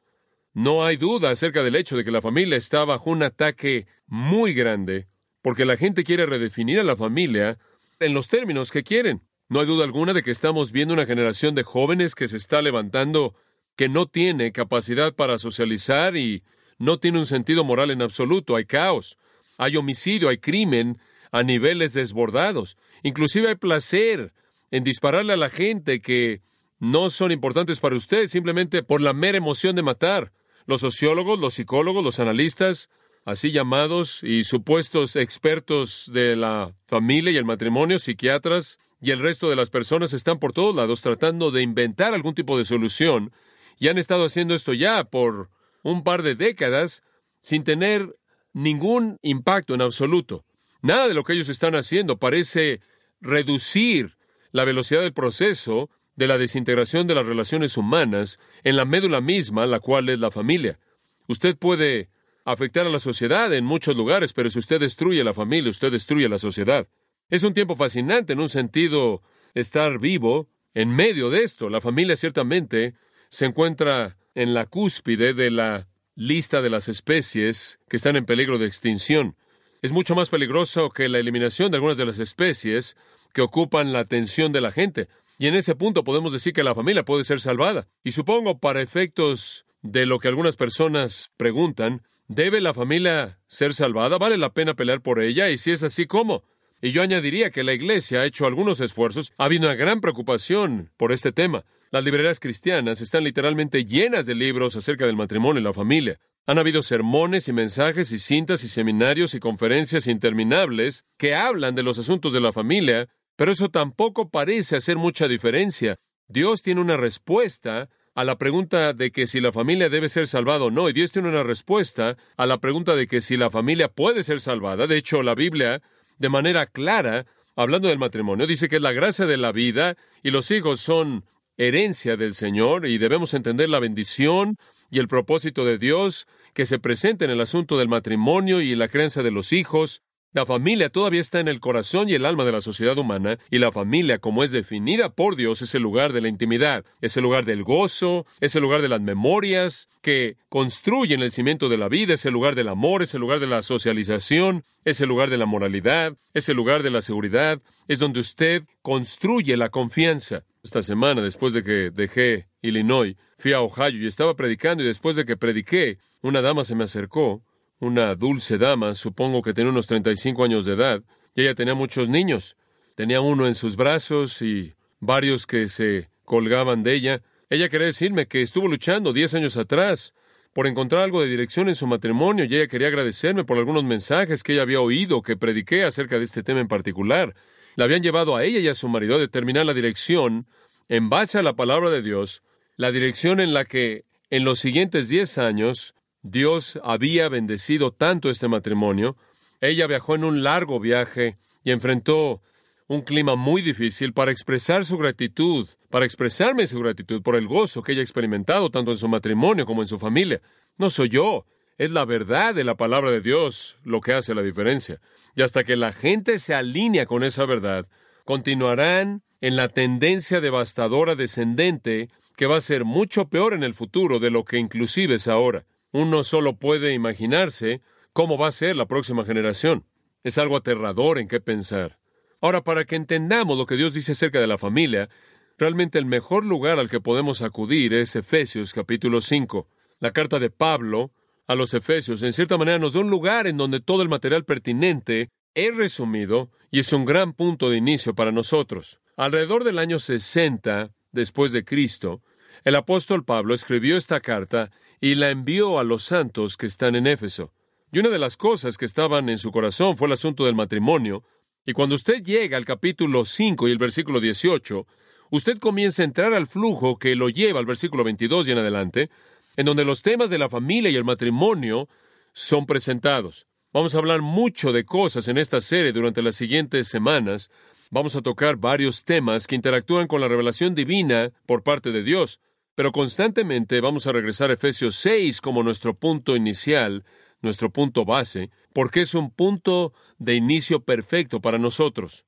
no 0.53 0.85
hay 0.85 0.97
duda 0.97 1.29
acerca 1.29 1.63
del 1.63 1.77
hecho 1.77 1.95
de 1.95 2.03
que 2.03 2.11
la 2.11 2.21
familia 2.21 2.57
está 2.57 2.83
bajo 2.83 3.09
un 3.09 3.23
ataque 3.23 3.87
muy 4.07 4.53
grande, 4.53 5.07
porque 5.41 5.65
la 5.65 5.77
gente 5.77 6.03
quiere 6.03 6.25
redefinir 6.25 6.79
a 6.79 6.83
la 6.83 6.97
familia 6.97 7.57
en 7.99 8.13
los 8.13 8.27
términos 8.27 8.69
que 8.69 8.83
quieren. 8.83 9.21
No 9.47 9.61
hay 9.61 9.65
duda 9.65 9.85
alguna 9.85 10.11
de 10.11 10.23
que 10.23 10.31
estamos 10.31 10.73
viendo 10.73 10.93
una 10.93 11.05
generación 11.05 11.55
de 11.55 11.63
jóvenes 11.63 12.15
que 12.15 12.27
se 12.27 12.35
está 12.35 12.61
levantando 12.61 13.33
que 13.77 13.87
no 13.87 14.07
tiene 14.07 14.51
capacidad 14.51 15.15
para 15.15 15.37
socializar 15.37 16.17
y 16.17 16.43
no 16.77 16.99
tiene 16.99 17.19
un 17.19 17.25
sentido 17.25 17.63
moral 17.63 17.89
en 17.91 18.01
absoluto. 18.01 18.57
Hay 18.57 18.65
caos, 18.65 19.17
hay 19.57 19.77
homicidio, 19.77 20.27
hay 20.27 20.37
crimen 20.37 20.99
a 21.31 21.43
niveles 21.43 21.93
desbordados. 21.93 22.77
Inclusive 23.03 23.49
hay 23.49 23.55
placer 23.55 24.33
en 24.69 24.83
dispararle 24.83 25.33
a 25.33 25.37
la 25.37 25.49
gente 25.49 26.01
que 26.01 26.41
no 26.79 27.09
son 27.09 27.31
importantes 27.31 27.79
para 27.79 27.95
usted 27.95 28.27
simplemente 28.27 28.83
por 28.83 29.01
la 29.01 29.13
mera 29.13 29.37
emoción 29.37 29.75
de 29.75 29.83
matar. 29.83 30.31
Los 30.65 30.81
sociólogos, 30.81 31.39
los 31.39 31.53
psicólogos, 31.53 32.03
los 32.03 32.19
analistas, 32.19 32.89
así 33.25 33.51
llamados, 33.51 34.23
y 34.23 34.43
supuestos 34.43 35.15
expertos 35.15 36.09
de 36.11 36.35
la 36.35 36.73
familia 36.87 37.31
y 37.31 37.37
el 37.37 37.45
matrimonio, 37.45 37.99
psiquiatras, 37.99 38.79
y 39.01 39.11
el 39.11 39.19
resto 39.19 39.49
de 39.49 39.55
las 39.55 39.69
personas 39.69 40.13
están 40.13 40.39
por 40.39 40.53
todos 40.53 40.75
lados 40.75 41.01
tratando 41.01 41.49
de 41.51 41.63
inventar 41.63 42.13
algún 42.13 42.35
tipo 42.35 42.57
de 42.57 42.63
solución, 42.63 43.31
y 43.79 43.87
han 43.87 43.97
estado 43.97 44.25
haciendo 44.25 44.53
esto 44.53 44.73
ya 44.73 45.03
por 45.05 45.49
un 45.83 46.03
par 46.03 46.21
de 46.21 46.35
décadas 46.35 47.03
sin 47.41 47.63
tener 47.63 48.15
ningún 48.53 49.17
impacto 49.23 49.73
en 49.73 49.81
absoluto. 49.81 50.45
Nada 50.81 51.07
de 51.07 51.13
lo 51.13 51.23
que 51.23 51.33
ellos 51.33 51.49
están 51.49 51.75
haciendo 51.75 52.17
parece 52.17 52.81
reducir 53.19 54.17
la 54.51 54.65
velocidad 54.65 55.01
del 55.01 55.13
proceso 55.13 55.89
de 56.15 56.27
la 56.27 56.37
desintegración 56.37 57.07
de 57.07 57.15
las 57.15 57.25
relaciones 57.25 57.77
humanas 57.77 58.39
en 58.63 58.75
la 58.75 58.85
médula 58.85 59.21
misma, 59.21 59.65
la 59.65 59.79
cual 59.79 60.09
es 60.09 60.19
la 60.19 60.31
familia. 60.31 60.79
Usted 61.27 61.57
puede 61.57 62.09
afectar 62.45 62.85
a 62.85 62.89
la 62.89 62.99
sociedad 62.99 63.53
en 63.53 63.63
muchos 63.63 63.95
lugares, 63.95 64.33
pero 64.33 64.49
si 64.49 64.59
usted 64.59 64.79
destruye 64.79 65.23
la 65.23 65.33
familia, 65.33 65.69
usted 65.69 65.91
destruye 65.91 66.27
la 66.27 66.37
sociedad. 66.37 66.87
Es 67.29 67.43
un 67.43 67.53
tiempo 67.53 67.75
fascinante 67.75 68.33
en 68.33 68.39
un 68.39 68.49
sentido 68.49 69.21
estar 69.53 69.99
vivo 69.99 70.49
en 70.73 70.89
medio 70.89 71.29
de 71.29 71.43
esto. 71.43 71.69
La 71.69 71.81
familia 71.81 72.15
ciertamente 72.15 72.95
se 73.29 73.45
encuentra 73.45 74.17
en 74.35 74.53
la 74.53 74.65
cúspide 74.65 75.33
de 75.33 75.51
la 75.51 75.87
lista 76.15 76.61
de 76.61 76.69
las 76.69 76.89
especies 76.89 77.79
que 77.87 77.97
están 77.97 78.15
en 78.15 78.25
peligro 78.25 78.57
de 78.57 78.67
extinción. 78.67 79.35
Es 79.81 79.91
mucho 79.91 80.13
más 80.13 80.29
peligroso 80.29 80.91
que 80.91 81.09
la 81.09 81.17
eliminación 81.17 81.71
de 81.71 81.77
algunas 81.77 81.97
de 81.97 82.05
las 82.05 82.19
especies 82.19 82.95
que 83.33 83.41
ocupan 83.41 83.91
la 83.91 83.99
atención 83.99 84.51
de 84.51 84.61
la 84.61 84.71
gente. 84.71 85.07
Y 85.39 85.47
en 85.47 85.55
ese 85.55 85.73
punto 85.73 86.03
podemos 86.03 86.31
decir 86.31 86.53
que 86.53 86.63
la 86.63 86.75
familia 86.75 87.03
puede 87.03 87.23
ser 87.23 87.41
salvada. 87.41 87.87
Y 88.03 88.11
supongo, 88.11 88.59
para 88.59 88.83
efectos 88.83 89.65
de 89.81 90.05
lo 90.05 90.19
que 90.19 90.27
algunas 90.27 90.55
personas 90.55 91.31
preguntan, 91.35 92.03
¿debe 92.27 92.61
la 92.61 92.75
familia 92.75 93.39
ser 93.47 93.73
salvada? 93.73 94.19
¿Vale 94.19 94.37
la 94.37 94.53
pena 94.53 94.75
pelear 94.75 95.01
por 95.01 95.19
ella? 95.19 95.49
Y 95.49 95.57
si 95.57 95.71
es 95.71 95.81
así, 95.81 96.05
¿cómo? 96.05 96.43
Y 96.79 96.91
yo 96.91 97.01
añadiría 97.01 97.49
que 97.49 97.63
la 97.63 97.73
Iglesia 97.73 98.21
ha 98.21 98.25
hecho 98.25 98.45
algunos 98.45 98.81
esfuerzos. 98.81 99.33
Ha 99.39 99.45
habido 99.45 99.63
una 99.63 99.73
gran 99.73 99.99
preocupación 99.99 100.91
por 100.95 101.11
este 101.11 101.31
tema. 101.31 101.65
Las 101.91 102.03
librerías 102.03 102.39
cristianas 102.39 103.01
están 103.01 103.23
literalmente 103.23 103.85
llenas 103.85 104.25
de 104.25 104.35
libros 104.35 104.75
acerca 104.75 105.05
del 105.05 105.15
matrimonio 105.15 105.61
y 105.61 105.63
la 105.63 105.73
familia. 105.73 106.19
Han 106.47 106.57
habido 106.57 106.81
sermones 106.81 107.47
y 107.47 107.53
mensajes 107.53 108.11
y 108.11 108.17
cintas 108.17 108.63
y 108.63 108.67
seminarios 108.67 109.35
y 109.35 109.39
conferencias 109.39 110.07
interminables 110.07 111.03
que 111.17 111.35
hablan 111.35 111.75
de 111.75 111.83
los 111.83 111.99
asuntos 111.99 112.33
de 112.33 112.41
la 112.41 112.51
familia 112.51 113.09
pero 113.41 113.53
eso 113.53 113.69
tampoco 113.69 114.29
parece 114.29 114.75
hacer 114.75 114.97
mucha 114.97 115.27
diferencia. 115.27 115.97
Dios 116.27 116.61
tiene 116.61 116.79
una 116.79 116.95
respuesta 116.95 117.89
a 118.13 118.23
la 118.23 118.37
pregunta 118.37 118.93
de 118.93 119.11
que 119.11 119.25
si 119.25 119.39
la 119.39 119.51
familia 119.51 119.89
debe 119.89 120.09
ser 120.09 120.27
salvada 120.27 120.65
o 120.65 120.69
no, 120.69 120.89
y 120.89 120.93
Dios 120.93 121.11
tiene 121.11 121.29
una 121.29 121.41
respuesta 121.41 122.17
a 122.37 122.45
la 122.45 122.59
pregunta 122.59 122.95
de 122.95 123.07
que 123.07 123.19
si 123.19 123.37
la 123.37 123.49
familia 123.49 123.87
puede 123.87 124.21
ser 124.21 124.41
salvada. 124.41 124.85
De 124.85 124.95
hecho, 124.95 125.23
la 125.23 125.33
Biblia, 125.33 125.81
de 126.19 126.29
manera 126.29 126.67
clara, 126.67 127.25
hablando 127.55 127.87
del 127.87 127.97
matrimonio, 127.97 128.45
dice 128.45 128.69
que 128.69 128.75
es 128.75 128.81
la 128.83 128.93
gracia 128.93 129.25
de 129.25 129.37
la 129.37 129.51
vida 129.51 129.97
y 130.21 130.29
los 130.29 130.51
hijos 130.51 130.79
son 130.79 131.25
herencia 131.67 132.17
del 132.17 132.33
Señor 132.33 132.87
y 132.87 132.97
debemos 132.97 133.33
entender 133.35 133.69
la 133.69 133.79
bendición 133.79 134.57
y 134.89 134.99
el 134.99 135.07
propósito 135.07 135.63
de 135.63 135.77
Dios 135.77 136.27
que 136.53 136.65
se 136.65 136.79
presenta 136.79 137.23
en 137.23 137.31
el 137.31 137.39
asunto 137.39 137.77
del 137.77 137.87
matrimonio 137.87 138.61
y 138.61 138.75
la 138.75 138.87
creencia 138.87 139.21
de 139.21 139.31
los 139.31 139.53
hijos. 139.53 140.01
La 140.33 140.45
familia 140.45 140.89
todavía 140.89 141.19
está 141.19 141.39
en 141.39 141.47
el 141.49 141.59
corazón 141.59 142.09
y 142.09 142.13
el 142.13 142.25
alma 142.25 142.45
de 142.45 142.53
la 142.53 142.61
sociedad 142.61 142.97
humana, 142.97 143.37
y 143.49 143.59
la 143.59 143.71
familia, 143.71 144.17
como 144.17 144.43
es 144.43 144.51
definida 144.51 145.09
por 145.13 145.35
Dios, 145.35 145.61
es 145.61 145.75
el 145.75 145.83
lugar 145.83 146.13
de 146.13 146.21
la 146.21 146.29
intimidad, 146.29 146.85
es 147.01 147.17
el 147.17 147.23
lugar 147.23 147.43
del 147.43 147.63
gozo, 147.63 148.25
es 148.39 148.55
el 148.55 148.61
lugar 148.61 148.81
de 148.81 148.87
las 148.87 149.01
memorias 149.01 149.89
que 150.01 150.37
construyen 150.47 151.21
el 151.21 151.33
cimiento 151.33 151.67
de 151.67 151.77
la 151.77 151.89
vida, 151.89 152.13
es 152.13 152.25
el 152.25 152.33
lugar 152.33 152.55
del 152.55 152.69
amor, 152.69 153.03
es 153.03 153.13
el 153.13 153.19
lugar 153.19 153.41
de 153.41 153.47
la 153.47 153.61
socialización, 153.61 154.63
es 154.85 155.01
el 155.01 155.09
lugar 155.09 155.29
de 155.29 155.37
la 155.37 155.45
moralidad, 155.45 156.15
es 156.33 156.47
el 156.47 156.55
lugar 156.55 156.81
de 156.81 156.91
la 156.91 157.01
seguridad, 157.01 157.61
es 157.89 157.99
donde 157.99 158.21
usted 158.21 158.63
construye 158.81 159.57
la 159.57 159.69
confianza. 159.69 160.45
Esta 160.63 160.81
semana, 160.83 161.21
después 161.21 161.53
de 161.53 161.63
que 161.63 161.89
dejé 161.91 162.47
Illinois, 162.61 163.15
fui 163.37 163.53
a 163.53 163.61
Ohio 163.61 163.99
y 163.99 164.05
estaba 164.05 164.35
predicando, 164.35 164.83
y 164.83 164.87
después 164.87 165.15
de 165.15 165.25
que 165.25 165.35
prediqué, 165.35 165.97
una 166.21 166.41
dama 166.41 166.63
se 166.63 166.75
me 166.75 166.83
acercó 166.83 167.43
una 167.81 168.13
dulce 168.13 168.59
dama, 168.59 168.93
supongo 168.93 169.41
que 169.41 169.53
tenía 169.53 169.71
unos 169.71 169.87
35 169.87 170.43
años 170.43 170.65
de 170.65 170.73
edad, 170.73 171.01
y 171.35 171.41
ella 171.41 171.55
tenía 171.55 171.73
muchos 171.73 172.09
niños. 172.09 172.55
Tenía 172.95 173.21
uno 173.21 173.47
en 173.47 173.55
sus 173.55 173.75
brazos 173.75 174.41
y 174.43 174.75
varios 174.99 175.47
que 175.47 175.67
se 175.67 176.09
colgaban 176.23 176.83
de 176.83 176.93
ella. 176.93 177.21
Ella 177.49 177.69
quería 177.69 177.87
decirme 177.87 178.27
que 178.27 178.43
estuvo 178.43 178.67
luchando 178.67 179.13
diez 179.13 179.33
años 179.33 179.57
atrás 179.57 180.13
por 180.53 180.67
encontrar 180.67 181.01
algo 181.01 181.21
de 181.21 181.27
dirección 181.27 181.69
en 181.69 181.75
su 181.75 181.87
matrimonio 181.87 182.45
y 182.45 182.55
ella 182.55 182.67
quería 182.67 182.89
agradecerme 182.89 183.45
por 183.45 183.57
algunos 183.57 183.83
mensajes 183.83 184.43
que 184.43 184.53
ella 184.53 184.61
había 184.61 184.81
oído 184.81 185.23
que 185.23 185.37
prediqué 185.37 185.83
acerca 185.83 186.19
de 186.19 186.25
este 186.25 186.43
tema 186.43 186.59
en 186.59 186.67
particular. 186.67 187.33
La 187.75 187.85
habían 187.85 188.03
llevado 188.03 188.35
a 188.35 188.43
ella 188.43 188.59
y 188.59 188.67
a 188.67 188.73
su 188.73 188.89
marido 188.89 189.15
a 189.15 189.19
determinar 189.19 189.65
la 189.65 189.73
dirección 189.73 190.45
en 190.91 191.09
base 191.09 191.39
a 191.39 191.41
la 191.41 191.53
palabra 191.53 191.89
de 191.89 192.01
Dios, 192.01 192.43
la 192.75 192.91
dirección 192.91 193.39
en 193.39 193.53
la 193.53 193.63
que 193.63 194.03
en 194.29 194.43
los 194.43 194.59
siguientes 194.59 195.07
diez 195.07 195.37
años 195.37 195.95
Dios 196.21 196.77
había 196.83 197.29
bendecido 197.29 197.91
tanto 197.91 198.29
este 198.29 198.49
matrimonio. 198.49 199.15
Ella 199.61 199.87
viajó 199.87 200.15
en 200.15 200.25
un 200.25 200.43
largo 200.43 200.81
viaje 200.81 201.37
y 201.63 201.71
enfrentó 201.71 202.41
un 202.87 203.03
clima 203.03 203.37
muy 203.37 203.61
difícil 203.61 204.11
para 204.11 204.31
expresar 204.31 204.85
su 204.85 204.97
gratitud, 204.97 205.69
para 205.89 206.03
expresarme 206.03 206.67
su 206.67 206.77
gratitud 206.81 207.21
por 207.21 207.37
el 207.37 207.47
gozo 207.47 207.81
que 207.83 207.93
ella 207.93 208.01
ha 208.01 208.03
experimentado 208.03 208.69
tanto 208.69 208.91
en 208.91 208.97
su 208.97 209.07
matrimonio 209.07 209.65
como 209.65 209.81
en 209.83 209.87
su 209.87 209.97
familia. 209.97 210.41
No 210.77 210.89
soy 210.89 211.07
yo, 211.07 211.45
es 211.77 211.91
la 211.91 212.03
verdad 212.03 212.53
de 212.53 212.65
la 212.65 212.75
palabra 212.75 213.11
de 213.11 213.21
Dios 213.21 213.77
lo 213.85 214.01
que 214.01 214.11
hace 214.11 214.35
la 214.35 214.43
diferencia. 214.43 214.99
Y 215.37 215.41
hasta 215.41 215.63
que 215.63 215.77
la 215.77 215.93
gente 215.93 216.37
se 216.37 216.53
alinea 216.53 217.05
con 217.05 217.23
esa 217.23 217.45
verdad, 217.45 217.87
continuarán 218.25 219.23
en 219.41 219.55
la 219.55 219.69
tendencia 219.69 220.39
devastadora 220.39 221.15
descendente 221.15 222.09
que 222.35 222.45
va 222.45 222.57
a 222.57 222.61
ser 222.61 222.85
mucho 222.85 223.27
peor 223.27 223.53
en 223.53 223.63
el 223.63 223.73
futuro 223.73 224.19
de 224.19 224.29
lo 224.29 224.45
que 224.45 224.57
inclusive 224.57 225.15
es 225.15 225.27
ahora. 225.27 225.65
Uno 225.91 226.23
solo 226.23 226.55
puede 226.55 226.93
imaginarse 226.93 227.81
cómo 228.13 228.37
va 228.37 228.47
a 228.47 228.51
ser 228.51 228.75
la 228.75 228.85
próxima 228.85 229.25
generación. 229.25 229.85
Es 230.23 230.37
algo 230.37 230.55
aterrador 230.55 231.17
en 231.17 231.27
qué 231.27 231.41
pensar. 231.41 231.97
Ahora, 232.39 232.63
para 232.63 232.85
que 232.85 232.95
entendamos 232.95 233.57
lo 233.57 233.65
que 233.65 233.75
Dios 233.75 233.93
dice 233.93 234.13
acerca 234.13 234.39
de 234.39 234.47
la 234.47 234.57
familia, 234.57 235.09
realmente 235.57 235.99
el 235.99 236.05
mejor 236.05 236.45
lugar 236.45 236.79
al 236.79 236.89
que 236.89 237.01
podemos 237.01 237.41
acudir 237.41 237.93
es 237.93 238.15
Efesios 238.15 238.73
capítulo 238.73 239.21
5. 239.21 239.67
La 239.99 240.11
carta 240.11 240.39
de 240.39 240.49
Pablo 240.49 241.11
a 241.47 241.55
los 241.55 241.73
Efesios, 241.73 242.23
en 242.23 242.33
cierta 242.33 242.57
manera, 242.57 242.79
nos 242.79 242.93
da 242.93 243.01
un 243.01 243.09
lugar 243.09 243.47
en 243.47 243.57
donde 243.57 243.79
todo 243.79 244.01
el 244.03 244.09
material 244.09 244.45
pertinente 244.45 245.29
he 245.53 245.71
resumido 245.71 246.49
y 246.71 246.79
es 246.79 246.93
un 246.93 247.05
gran 247.05 247.33
punto 247.33 247.69
de 247.69 247.77
inicio 247.77 248.15
para 248.15 248.31
nosotros. 248.31 249.01
Alrededor 249.21 249.63
del 249.63 249.77
año 249.77 249.99
60 249.99 250.95
después 251.11 251.51
de 251.51 251.63
Cristo, 251.63 252.23
el 252.63 252.75
apóstol 252.75 253.23
Pablo 253.23 253.53
escribió 253.53 253.95
esta 253.95 254.19
carta 254.19 254.71
y 254.99 255.13
la 255.13 255.29
envió 255.29 255.77
a 255.77 255.83
los 255.83 256.01
santos 256.01 256.57
que 256.57 256.65
están 256.65 256.95
en 256.95 257.05
Éfeso. 257.05 257.53
Y 257.91 257.99
una 257.99 258.09
de 258.09 258.17
las 258.17 258.35
cosas 258.35 258.79
que 258.79 258.85
estaban 258.85 259.29
en 259.29 259.37
su 259.37 259.51
corazón 259.51 259.95
fue 259.95 260.07
el 260.07 260.13
asunto 260.13 260.43
del 260.43 260.55
matrimonio. 260.55 261.23
Y 261.67 261.73
cuando 261.73 261.93
usted 261.93 262.23
llega 262.23 262.57
al 262.57 262.65
capítulo 262.65 263.23
5 263.23 263.67
y 263.67 263.71
el 263.71 263.77
versículo 263.77 264.19
18, 264.19 264.87
usted 265.29 265.59
comienza 265.59 266.01
a 266.01 266.05
entrar 266.05 266.33
al 266.33 266.47
flujo 266.47 266.97
que 266.97 267.15
lo 267.15 267.29
lleva 267.29 267.59
al 267.59 267.67
versículo 267.67 268.03
22 268.03 268.47
y 268.47 268.53
en 268.53 268.57
adelante, 268.57 269.09
en 269.55 269.67
donde 269.67 269.85
los 269.85 270.01
temas 270.01 270.31
de 270.31 270.39
la 270.39 270.49
familia 270.49 270.89
y 270.89 270.95
el 270.95 271.03
matrimonio 271.03 271.87
son 272.33 272.65
presentados. 272.65 273.45
Vamos 273.71 273.93
a 273.93 273.99
hablar 273.99 274.23
mucho 274.23 274.71
de 274.73 274.83
cosas 274.83 275.27
en 275.27 275.37
esta 275.37 275.61
serie 275.61 275.91
durante 275.91 276.23
las 276.23 276.33
siguientes 276.33 276.87
semanas. 276.87 277.51
Vamos 277.93 278.15
a 278.15 278.21
tocar 278.21 278.55
varios 278.55 279.03
temas 279.03 279.47
que 279.47 279.55
interactúan 279.55 280.07
con 280.07 280.21
la 280.21 280.29
revelación 280.29 280.73
divina 280.73 281.33
por 281.45 281.61
parte 281.61 281.91
de 281.91 282.03
Dios, 282.03 282.39
pero 282.73 282.93
constantemente 282.93 283.81
vamos 283.81 284.07
a 284.07 284.13
regresar 284.13 284.49
a 284.49 284.53
Efesios 284.53 284.95
6 284.95 285.41
como 285.41 285.61
nuestro 285.61 285.93
punto 285.93 286.37
inicial, 286.37 287.03
nuestro 287.41 287.69
punto 287.69 288.05
base, 288.05 288.49
porque 288.71 289.01
es 289.01 289.13
un 289.13 289.29
punto 289.29 289.91
de 290.19 290.35
inicio 290.35 290.85
perfecto 290.85 291.41
para 291.41 291.57
nosotros. 291.57 292.25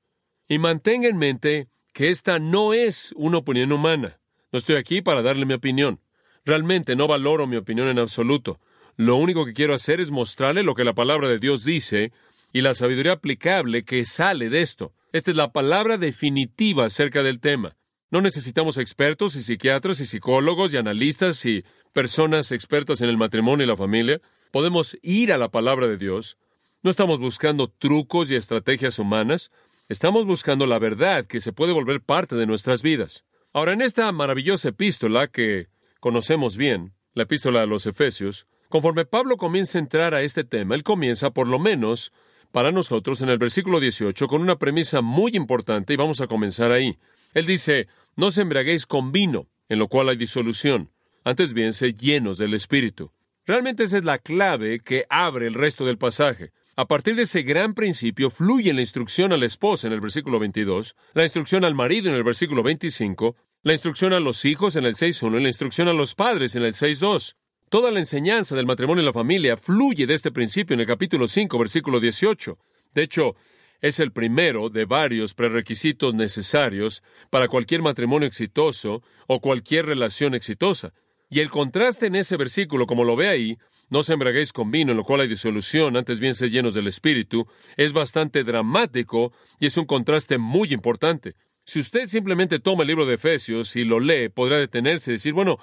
Y 0.50 0.60
mantenga 0.60 1.08
en 1.08 1.16
mente 1.16 1.70
que 1.94 2.10
esta 2.10 2.40
no 2.40 2.74
es 2.74 3.14
una 3.16 3.38
opinión 3.38 3.72
humana. 3.72 4.20
No 4.52 4.60
estoy 4.60 4.76
aquí 4.76 5.02
para 5.02 5.22
darle 5.22 5.46
mi 5.46 5.54
opinión. 5.54 6.02
Realmente 6.44 6.98
no 6.98 7.08
valoro 7.08 7.48
mi 7.48 7.56
opinión 7.56 7.88
en 7.88 8.00
absoluto. 8.00 8.60
Lo 8.98 9.16
único 9.16 9.46
que 9.46 9.54
quiero 9.54 9.74
hacer 9.74 10.02
es 10.02 10.12
mostrarle 10.12 10.64
lo 10.64 10.76
que 10.76 10.84
la 10.84 10.94
palabra 10.94 11.30
de 11.30 11.40
Dios 11.40 11.64
dice 11.64 12.12
y 12.54 12.62
la 12.62 12.76
sabiduría 12.76 13.14
aplicable 13.14 13.84
que 13.84 14.06
sale 14.06 14.50
de 14.50 14.62
esto. 14.62 14.94
Esta 15.12 15.32
es 15.32 15.38
la 15.38 15.52
palabra 15.52 15.98
definitiva 15.98 16.86
acerca 16.86 17.24
del 17.24 17.40
tema. 17.40 17.76
No 18.12 18.22
necesitamos 18.22 18.78
expertos 18.78 19.36
y 19.36 19.42
psiquiatras 19.42 20.00
y 20.00 20.06
psicólogos 20.06 20.72
y 20.74 20.78
analistas 20.78 21.44
y 21.46 21.66
personas 21.94 22.52
expertas 22.52 23.02
en 23.02 23.10
el 23.10 23.18
matrimonio 23.18 23.66
y 23.66 23.68
la 23.68 23.76
familia. 23.76 24.22
Podemos 24.52 24.96
ir 25.02 25.34
a 25.34 25.40
la 25.40 25.50
palabra 25.50 25.88
de 25.88 25.98
Dios. 25.98 26.38
No 26.84 26.92
estamos 26.92 27.20
buscando 27.20 27.68
trucos 27.70 28.30
y 28.30 28.36
estrategias 28.36 29.00
humanas. 29.00 29.52
Estamos 29.90 30.28
buscando 30.28 30.68
la 30.68 30.78
verdad 30.78 31.26
que 31.26 31.42
se 31.42 31.54
puede 31.54 31.74
volver 31.74 32.02
parte 32.02 32.36
de 32.36 32.46
nuestras 32.46 32.84
vidas. 32.84 33.26
Ahora, 33.52 33.74
en 33.74 33.82
esta 33.82 34.12
maravillosa 34.12 34.70
epístola 34.70 35.28
que 35.28 35.70
conocemos 36.00 36.56
bien, 36.56 36.94
la 37.16 37.24
epístola 37.24 37.62
de 37.62 37.68
los 37.68 37.88
Efesios, 37.88 38.48
conforme 38.70 39.06
Pablo 39.06 39.38
comienza 39.38 39.78
a 39.78 39.82
entrar 39.82 40.14
a 40.14 40.22
este 40.22 40.44
tema, 40.44 40.76
él 40.76 40.84
comienza, 40.84 41.32
por 41.32 41.48
lo 41.48 41.58
menos, 41.60 42.12
para 42.54 42.72
nosotros 42.72 43.20
en 43.22 43.30
el 43.30 43.40
versículo 43.40 43.80
18, 43.80 44.28
con 44.28 44.40
una 44.40 44.60
premisa 44.60 45.02
muy 45.02 45.32
importante 45.34 45.94
y 45.94 45.98
vamos 45.98 46.22
a 46.22 46.28
comenzar 46.28 46.72
ahí. 46.72 47.00
Él 47.34 47.48
dice, 47.48 47.88
no 48.16 48.30
se 48.30 48.44
embriaguéis 48.44 48.86
con 48.86 49.12
vino, 49.12 49.48
en 49.70 49.80
lo 49.80 49.88
cual 49.88 50.08
hay 50.08 50.18
disolución, 50.18 50.92
antes 51.24 51.56
bien 51.56 51.74
sed 51.74 51.96
llenos 51.96 52.38
del 52.38 52.54
Espíritu. 52.54 53.12
Realmente 53.48 53.84
esa 53.84 53.98
es 53.98 54.06
la 54.06 54.20
clave 54.20 54.82
que 54.82 55.06
abre 55.10 55.48
el 55.48 55.56
resto 55.56 55.84
del 55.84 55.98
pasaje. 55.98 56.52
A 56.76 56.86
partir 56.86 57.16
de 57.16 57.24
ese 57.24 57.42
gran 57.42 57.74
principio 57.74 58.30
fluye 58.30 58.72
la 58.72 58.82
instrucción 58.82 59.34
a 59.34 59.38
la 59.38 59.48
esposa 59.48 59.88
en 59.88 59.94
el 59.94 60.00
versículo 60.00 60.38
22, 60.38 60.96
la 61.16 61.24
instrucción 61.24 61.66
al 61.66 61.74
marido 61.74 62.10
en 62.10 62.16
el 62.16 62.24
versículo 62.24 62.62
25, 62.62 63.36
la 63.64 63.74
instrucción 63.74 64.14
a 64.14 64.20
los 64.20 64.46
hijos 64.46 64.76
en 64.76 64.86
el 64.86 64.94
6.1 64.94 65.40
y 65.40 65.42
la 65.42 65.50
instrucción 65.50 65.88
a 65.88 65.94
los 65.94 66.14
padres 66.14 66.56
en 66.56 66.62
el 66.62 66.74
6.2. 66.74 67.36
Toda 67.74 67.90
la 67.90 67.98
enseñanza 67.98 68.56
del 68.56 68.68
matrimonio 68.68 69.02
y 69.02 69.06
la 69.08 69.14
familia 69.14 69.58
fluye 69.58 70.06
de 70.06 70.14
este 70.14 70.32
principio 70.32 70.76
en 70.76 70.82
el 70.82 70.86
capítulo 70.86 71.28
5, 71.28 71.58
versículo 71.58 72.00
18. 72.00 72.60
De 72.94 73.02
hecho, 73.02 73.36
es 73.82 74.00
el 74.00 74.12
primero 74.12 74.70
de 74.70 74.86
varios 74.86 75.34
prerequisitos 75.34 76.14
necesarios 76.14 77.02
para 77.32 77.48
cualquier 77.48 77.82
matrimonio 77.82 78.28
exitoso 78.28 79.02
o 79.26 79.42
cualquier 79.42 79.88
relación 79.88 80.36
exitosa. 80.36 80.94
Y 81.32 81.40
el 81.40 81.50
contraste 81.50 82.06
en 82.06 82.14
ese 82.14 82.38
versículo, 82.38 82.86
como 82.86 83.04
lo 83.04 83.16
ve 83.16 83.30
ahí, 83.30 83.58
no 83.90 84.04
se 84.04 84.14
embraguéis 84.14 84.54
con 84.54 84.70
vino, 84.70 84.92
en 84.92 84.98
lo 84.98 85.04
cual 85.04 85.22
hay 85.22 85.28
disolución, 85.28 85.98
antes 85.98 86.20
bien 86.20 86.36
sed 86.36 86.52
llenos 86.52 86.76
del 86.76 86.86
Espíritu, 86.86 87.48
es 87.76 87.92
bastante 87.92 88.44
dramático 88.44 89.34
y 89.60 89.66
es 89.66 89.78
un 89.78 89.86
contraste 89.86 90.38
muy 90.38 90.74
importante. 90.74 91.34
Si 91.66 91.80
usted 91.80 92.06
simplemente 92.06 92.60
toma 92.60 92.84
el 92.84 92.90
libro 92.90 93.08
de 93.08 93.16
Efesios 93.16 93.76
y 93.78 93.84
lo 93.84 94.00
lee, 94.00 94.30
podrá 94.30 94.58
detenerse 94.58 95.10
y 95.10 95.14
decir, 95.14 95.34
bueno, 95.34 95.58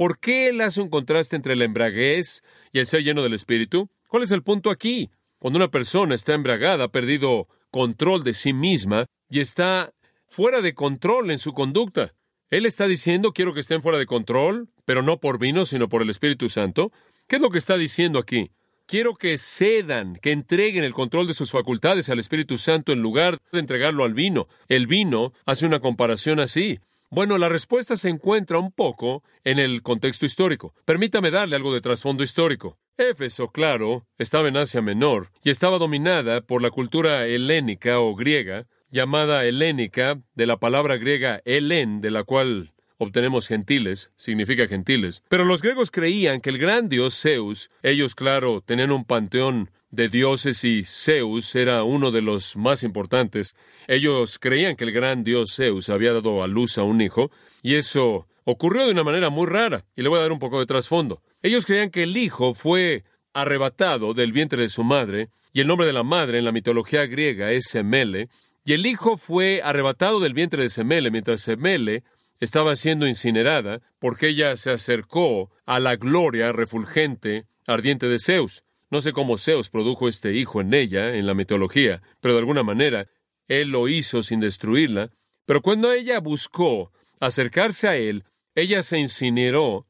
¿por 0.00 0.18
qué 0.18 0.48
él 0.48 0.62
hace 0.62 0.80
un 0.80 0.88
contraste 0.88 1.36
entre 1.36 1.56
la 1.56 1.66
embraguez 1.66 2.42
y 2.72 2.78
el 2.78 2.86
ser 2.86 3.02
lleno 3.02 3.22
del 3.22 3.34
Espíritu? 3.34 3.90
¿Cuál 4.08 4.22
es 4.22 4.32
el 4.32 4.42
punto 4.42 4.70
aquí? 4.70 5.10
Cuando 5.38 5.58
una 5.58 5.70
persona 5.70 6.14
está 6.14 6.32
embragada, 6.32 6.84
ha 6.84 6.88
perdido 6.88 7.48
control 7.70 8.24
de 8.24 8.32
sí 8.32 8.54
misma 8.54 9.04
y 9.28 9.40
está 9.40 9.92
fuera 10.26 10.62
de 10.62 10.72
control 10.72 11.30
en 11.30 11.38
su 11.38 11.52
conducta. 11.52 12.14
Él 12.48 12.64
está 12.64 12.86
diciendo, 12.86 13.34
quiero 13.34 13.52
que 13.52 13.60
estén 13.60 13.82
fuera 13.82 13.98
de 13.98 14.06
control, 14.06 14.70
pero 14.86 15.02
no 15.02 15.20
por 15.20 15.38
vino, 15.38 15.66
sino 15.66 15.90
por 15.90 16.00
el 16.00 16.08
Espíritu 16.08 16.48
Santo. 16.48 16.92
¿Qué 17.28 17.36
es 17.36 17.42
lo 17.42 17.50
que 17.50 17.58
está 17.58 17.76
diciendo 17.76 18.18
aquí? 18.18 18.52
Quiero 18.86 19.16
que 19.16 19.36
cedan, 19.36 20.16
que 20.16 20.32
entreguen 20.32 20.82
el 20.82 20.94
control 20.94 21.26
de 21.26 21.34
sus 21.34 21.50
facultades 21.50 22.08
al 22.08 22.20
Espíritu 22.20 22.56
Santo 22.56 22.92
en 22.92 23.02
lugar 23.02 23.36
de 23.52 23.58
entregarlo 23.58 24.04
al 24.04 24.14
vino. 24.14 24.48
El 24.66 24.86
vino 24.86 25.34
hace 25.44 25.66
una 25.66 25.80
comparación 25.80 26.40
así. 26.40 26.80
Bueno, 27.12 27.38
la 27.38 27.48
respuesta 27.48 27.96
se 27.96 28.08
encuentra 28.08 28.60
un 28.60 28.70
poco 28.70 29.24
en 29.42 29.58
el 29.58 29.82
contexto 29.82 30.26
histórico. 30.26 30.76
Permítame 30.84 31.32
darle 31.32 31.56
algo 31.56 31.74
de 31.74 31.80
trasfondo 31.80 32.22
histórico. 32.22 32.78
Éfeso, 32.96 33.48
claro, 33.48 34.06
estaba 34.16 34.46
en 34.46 34.56
Asia 34.56 34.80
Menor 34.80 35.32
y 35.42 35.50
estaba 35.50 35.78
dominada 35.78 36.40
por 36.40 36.62
la 36.62 36.70
cultura 36.70 37.26
helénica 37.26 37.98
o 37.98 38.14
griega, 38.14 38.68
llamada 38.92 39.44
helénica, 39.44 40.20
de 40.36 40.46
la 40.46 40.58
palabra 40.58 40.98
griega 40.98 41.42
helen, 41.44 42.00
de 42.00 42.12
la 42.12 42.22
cual 42.22 42.74
obtenemos 42.96 43.48
gentiles, 43.48 44.12
significa 44.14 44.68
gentiles. 44.68 45.24
Pero 45.28 45.44
los 45.44 45.62
griegos 45.62 45.90
creían 45.90 46.40
que 46.40 46.50
el 46.50 46.58
gran 46.58 46.88
dios 46.88 47.20
Zeus, 47.20 47.70
ellos, 47.82 48.14
claro, 48.14 48.60
tenían 48.60 48.92
un 48.92 49.04
panteón 49.04 49.72
de 49.90 50.08
dioses 50.08 50.64
y 50.64 50.84
Zeus 50.84 51.54
era 51.54 51.82
uno 51.84 52.10
de 52.10 52.22
los 52.22 52.56
más 52.56 52.82
importantes. 52.82 53.56
Ellos 53.88 54.38
creían 54.38 54.76
que 54.76 54.84
el 54.84 54.92
gran 54.92 55.24
dios 55.24 55.54
Zeus 55.54 55.88
había 55.88 56.12
dado 56.12 56.42
a 56.42 56.46
luz 56.46 56.78
a 56.78 56.84
un 56.84 57.00
hijo, 57.00 57.30
y 57.62 57.74
eso 57.74 58.26
ocurrió 58.44 58.86
de 58.86 58.92
una 58.92 59.04
manera 59.04 59.30
muy 59.30 59.46
rara, 59.46 59.84
y 59.96 60.02
le 60.02 60.08
voy 60.08 60.18
a 60.18 60.22
dar 60.22 60.32
un 60.32 60.38
poco 60.38 60.60
de 60.60 60.66
trasfondo. 60.66 61.22
Ellos 61.42 61.66
creían 61.66 61.90
que 61.90 62.04
el 62.04 62.16
hijo 62.16 62.54
fue 62.54 63.04
arrebatado 63.32 64.14
del 64.14 64.32
vientre 64.32 64.62
de 64.62 64.68
su 64.68 64.84
madre, 64.84 65.30
y 65.52 65.60
el 65.60 65.66
nombre 65.66 65.86
de 65.86 65.92
la 65.92 66.04
madre 66.04 66.38
en 66.38 66.44
la 66.44 66.52
mitología 66.52 67.06
griega 67.06 67.50
es 67.52 67.64
Semele, 67.64 68.28
y 68.64 68.74
el 68.74 68.86
hijo 68.86 69.16
fue 69.16 69.60
arrebatado 69.64 70.20
del 70.20 70.34
vientre 70.34 70.62
de 70.62 70.68
Semele 70.68 71.10
mientras 71.10 71.40
Semele 71.40 72.04
estaba 72.40 72.76
siendo 72.76 73.06
incinerada 73.06 73.80
porque 73.98 74.28
ella 74.28 74.56
se 74.56 74.70
acercó 74.70 75.50
a 75.66 75.80
la 75.80 75.96
gloria 75.96 76.52
refulgente, 76.52 77.46
ardiente 77.66 78.08
de 78.08 78.18
Zeus. 78.18 78.64
No 78.90 79.00
sé 79.00 79.12
cómo 79.12 79.38
Zeus 79.38 79.70
produjo 79.70 80.08
este 80.08 80.34
hijo 80.34 80.60
en 80.60 80.74
ella, 80.74 81.14
en 81.14 81.26
la 81.26 81.34
mitología, 81.34 82.02
pero 82.20 82.34
de 82.34 82.40
alguna 82.40 82.62
manera 82.62 83.06
él 83.48 83.68
lo 83.70 83.88
hizo 83.88 84.22
sin 84.22 84.40
destruirla. 84.40 85.10
Pero 85.46 85.62
cuando 85.62 85.92
ella 85.92 86.20
buscó 86.20 86.92
acercarse 87.20 87.88
a 87.88 87.96
él, 87.96 88.24
ella 88.54 88.82
se 88.82 88.98
incineró 88.98 89.86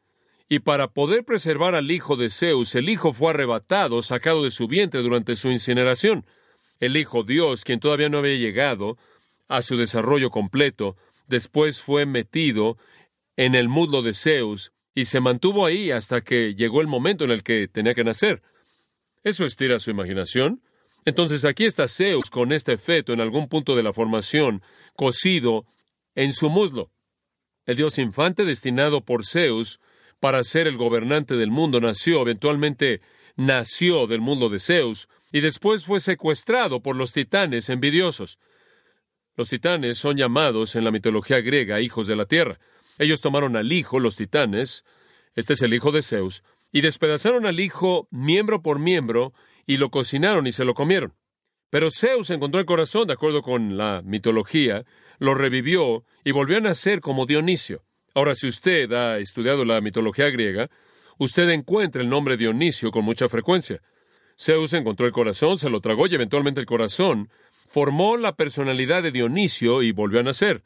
y 0.53 0.59
para 0.59 0.89
poder 0.89 1.25
preservar 1.25 1.77
al 1.77 1.93
hijo 1.93 2.17
de 2.17 2.29
Zeus, 2.29 2.75
el 2.75 2.89
hijo 2.89 3.13
fue 3.13 3.31
arrebatado, 3.31 4.03
sacado 4.03 4.43
de 4.43 4.51
su 4.51 4.67
vientre 4.67 5.01
durante 5.01 5.37
su 5.37 5.49
incineración. 5.49 6.27
El 6.81 6.97
hijo 6.97 7.23
Dios, 7.23 7.63
quien 7.65 7.79
todavía 7.79 8.09
no 8.09 8.19
había 8.19 8.35
llegado 8.35 8.99
a 9.47 9.63
su 9.63 9.77
desarrollo 9.77 10.31
completo, 10.31 10.97
después 11.29 11.83
fue 11.83 12.05
metido 12.05 12.79
en 13.37 13.55
el 13.55 13.69
muslo 13.69 14.03
de 14.03 14.13
Zeus 14.13 14.73
y 14.93 15.05
se 15.05 15.21
mantuvo 15.21 15.67
ahí 15.67 15.93
hasta 15.93 16.21
que 16.23 16.57
llegó 16.57 16.81
el 16.81 16.89
momento 16.89 17.23
en 17.23 17.31
el 17.31 17.45
que 17.45 17.69
tenía 17.69 17.95
que 17.95 18.03
nacer. 18.03 18.43
¿Eso 19.23 19.45
estira 19.45 19.79
su 19.79 19.91
imaginación? 19.91 20.63
Entonces 21.05 21.45
aquí 21.45 21.65
está 21.65 21.89
Zeus 21.89 22.31
con 22.31 22.53
este 22.53 22.77
feto 22.79 23.13
en 23.13 23.21
algún 23.21 23.49
punto 23.49 23.77
de 23.77 23.83
la 23.83 23.93
formación, 23.93 24.63
cosido 24.97 25.67
en 26.15 26.33
su 26.33 26.51
muslo. 26.51 26.91
El 27.67 27.77
dios 27.77 27.99
infante 27.99 28.45
destinado 28.45 29.05
por 29.05 29.25
Zeus 29.25 29.81
para 30.21 30.45
ser 30.45 30.67
el 30.67 30.77
gobernante 30.77 31.37
del 31.37 31.51
mundo, 31.51 31.81
nació, 31.81 32.23
eventualmente 32.23 33.01
nació 33.37 34.07
del 34.07 34.21
mundo 34.21 34.49
de 34.49 34.59
Zeus, 34.59 35.09
y 35.33 35.41
después 35.41 35.85
fue 35.85 36.01
secuestrado 36.01 36.81
por 36.81 36.97
los 36.97 37.13
titanes 37.13 37.69
envidiosos. 37.71 38.39
Los 39.37 39.49
titanes 39.49 39.99
son 39.99 40.17
llamados 40.17 40.77
en 40.77 40.85
la 40.85 40.91
mitología 40.91 41.41
griega 41.41 41.81
hijos 41.81 42.07
de 42.07 42.17
la 42.17 42.27
tierra. 42.27 42.59
Ellos 42.99 43.21
tomaron 43.21 43.57
al 43.57 43.73
hijo, 43.73 44.01
los 44.01 44.17
titanes, 44.17 44.85
este 45.35 45.55
es 45.55 45.63
el 45.63 45.73
hijo 45.73 45.93
de 45.93 46.03
Zeus, 46.03 46.43
y 46.73 46.81
despedazaron 46.81 47.47
al 47.47 47.61
hijo 47.61 48.09
miembro 48.11 48.63
por 48.63 48.79
miembro, 48.79 49.33
y 49.67 49.77
lo 49.77 49.91
cocinaron 49.91 50.47
y 50.47 50.53
se 50.53 50.65
lo 50.65 50.75
comieron. 50.75 51.15
Pero 51.71 51.91
Zeus 51.91 52.31
encontró 52.31 52.61
el 52.61 52.67
corazón, 52.67 53.07
de 53.07 53.13
acuerdo 53.13 53.43
con 53.43 53.77
la 53.77 54.03
mitología, 54.05 54.85
lo 55.19 55.35
revivió 55.35 56.05
y 56.25 56.33
volvió 56.33 56.57
a 56.57 56.61
nacer 56.61 57.01
como 57.01 57.27
Dionisio. 57.27 57.85
Ahora, 58.15 58.35
si 58.35 58.49
usted 58.49 58.93
ha 58.93 59.19
estudiado 59.19 59.65
la 59.65 59.81
mitología 59.81 60.29
griega, 60.31 60.69
usted 61.19 61.49
encuentra 61.51 62.03
el 62.03 62.09
nombre 62.09 62.37
Dionisio 62.37 62.91
con 62.91 63.05
mucha 63.05 63.29
frecuencia. 63.29 63.81
Zeus 64.37 64.73
encontró 64.73 65.07
el 65.07 65.13
corazón, 65.13 65.59
se 65.59 65.71
lo 65.71 65.81
tragó 65.81 66.07
y 66.07 66.15
eventualmente 66.15 66.61
el 66.61 66.67
corazón 66.67 67.31
formó 67.69 68.17
la 68.17 68.35
personalidad 68.35 69.03
de 69.03 69.13
Dionisio 69.13 69.83
y 69.83 69.93
volvió 69.93 70.19
a 70.21 70.25
nacer. 70.25 70.65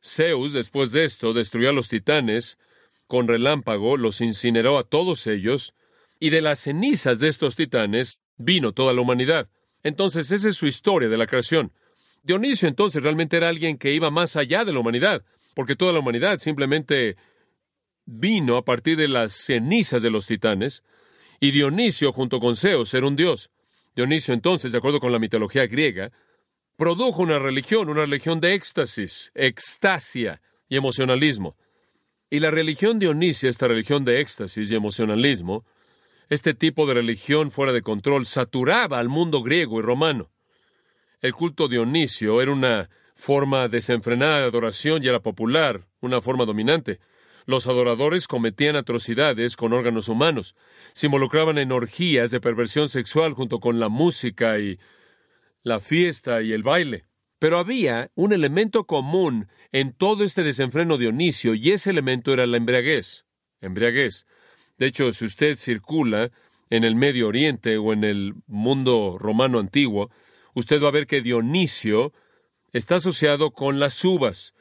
Zeus, 0.00 0.52
después 0.52 0.92
de 0.92 1.04
esto, 1.04 1.32
destruyó 1.32 1.70
a 1.70 1.72
los 1.72 1.88
titanes 1.88 2.58
con 3.08 3.26
relámpago, 3.26 3.96
los 3.96 4.20
incineró 4.20 4.78
a 4.78 4.84
todos 4.84 5.26
ellos, 5.26 5.74
y 6.20 6.30
de 6.30 6.42
las 6.42 6.60
cenizas 6.60 7.18
de 7.18 7.28
estos 7.28 7.56
titanes 7.56 8.20
vino 8.36 8.72
toda 8.72 8.92
la 8.92 9.00
humanidad. 9.00 9.48
Entonces, 9.82 10.30
esa 10.30 10.48
es 10.48 10.56
su 10.56 10.66
historia 10.66 11.08
de 11.08 11.16
la 11.16 11.26
creación. 11.26 11.72
Dionisio 12.22 12.68
entonces 12.68 13.02
realmente 13.02 13.36
era 13.36 13.48
alguien 13.48 13.78
que 13.78 13.94
iba 13.94 14.10
más 14.10 14.36
allá 14.36 14.64
de 14.64 14.72
la 14.72 14.80
humanidad, 14.80 15.24
porque 15.54 15.74
toda 15.74 15.92
la 15.92 16.00
humanidad 16.00 16.38
simplemente 16.38 17.16
vino 18.04 18.56
a 18.56 18.64
partir 18.64 18.96
de 18.96 19.08
las 19.08 19.32
cenizas 19.32 20.02
de 20.02 20.10
los 20.10 20.26
titanes, 20.26 20.82
y 21.40 21.50
Dionisio, 21.52 22.12
junto 22.12 22.40
con 22.40 22.56
Zeus, 22.56 22.92
era 22.94 23.06
un 23.06 23.16
dios. 23.16 23.50
Dionisio, 23.96 24.34
entonces, 24.34 24.72
de 24.72 24.78
acuerdo 24.78 25.00
con 25.00 25.12
la 25.12 25.18
mitología 25.18 25.66
griega, 25.66 26.12
produjo 26.76 27.22
una 27.22 27.38
religión, 27.38 27.88
una 27.88 28.02
religión 28.02 28.40
de 28.40 28.54
éxtasis, 28.54 29.32
extasia 29.34 30.42
y 30.68 30.76
emocionalismo. 30.76 31.56
Y 32.30 32.40
la 32.40 32.50
religión 32.50 32.98
dionisia, 32.98 33.48
esta 33.48 33.68
religión 33.68 34.04
de 34.04 34.20
éxtasis 34.20 34.70
y 34.70 34.74
emocionalismo, 34.74 35.64
este 36.28 36.52
tipo 36.52 36.86
de 36.86 36.94
religión 36.94 37.50
fuera 37.50 37.72
de 37.72 37.80
control, 37.80 38.26
saturaba 38.26 38.98
al 38.98 39.08
mundo 39.08 39.42
griego 39.42 39.78
y 39.78 39.82
romano. 39.82 40.30
El 41.22 41.32
culto 41.32 41.68
dionisio 41.68 42.42
era 42.42 42.52
una 42.52 42.90
forma 43.14 43.66
desenfrenada 43.68 44.40
de 44.40 44.44
adoración 44.44 45.02
y 45.02 45.08
era 45.08 45.20
popular, 45.20 45.86
una 46.00 46.20
forma 46.20 46.44
dominante. 46.44 47.00
Los 47.46 47.66
adoradores 47.66 48.28
cometían 48.28 48.76
atrocidades 48.76 49.56
con 49.56 49.72
órganos 49.72 50.08
humanos, 50.08 50.54
se 50.92 51.06
involucraban 51.06 51.56
en 51.56 51.72
orgías 51.72 52.30
de 52.30 52.42
perversión 52.42 52.90
sexual 52.90 53.32
junto 53.32 53.58
con 53.58 53.80
la 53.80 53.88
música 53.88 54.58
y 54.58 54.78
la 55.62 55.80
fiesta 55.80 56.42
y 56.42 56.52
el 56.52 56.62
baile. 56.62 57.06
Pero 57.38 57.58
había 57.58 58.10
un 58.14 58.32
elemento 58.32 58.84
común 58.84 59.48
en 59.72 59.92
todo 59.92 60.24
este 60.24 60.42
desenfreno 60.42 60.98
Dionisio 60.98 61.54
y 61.54 61.70
ese 61.70 61.90
elemento 61.90 62.32
era 62.32 62.46
la 62.46 62.56
embriaguez. 62.56 63.26
Embriaguez. 63.60 64.26
De 64.76 64.86
hecho, 64.86 65.12
si 65.12 65.24
usted 65.24 65.56
circula 65.56 66.30
en 66.70 66.84
el 66.84 66.96
Medio 66.96 67.28
Oriente 67.28 67.76
o 67.78 67.92
en 67.92 68.04
el 68.04 68.34
mundo 68.46 69.16
romano 69.18 69.58
antiguo, 69.58 70.10
usted 70.54 70.82
va 70.82 70.88
a 70.88 70.92
ver 70.92 71.06
que 71.06 71.22
Dionisio 71.22 72.12
está 72.72 72.96
asociado 72.96 73.52
con 73.52 73.78
las 73.78 74.04
uvas. 74.04 74.54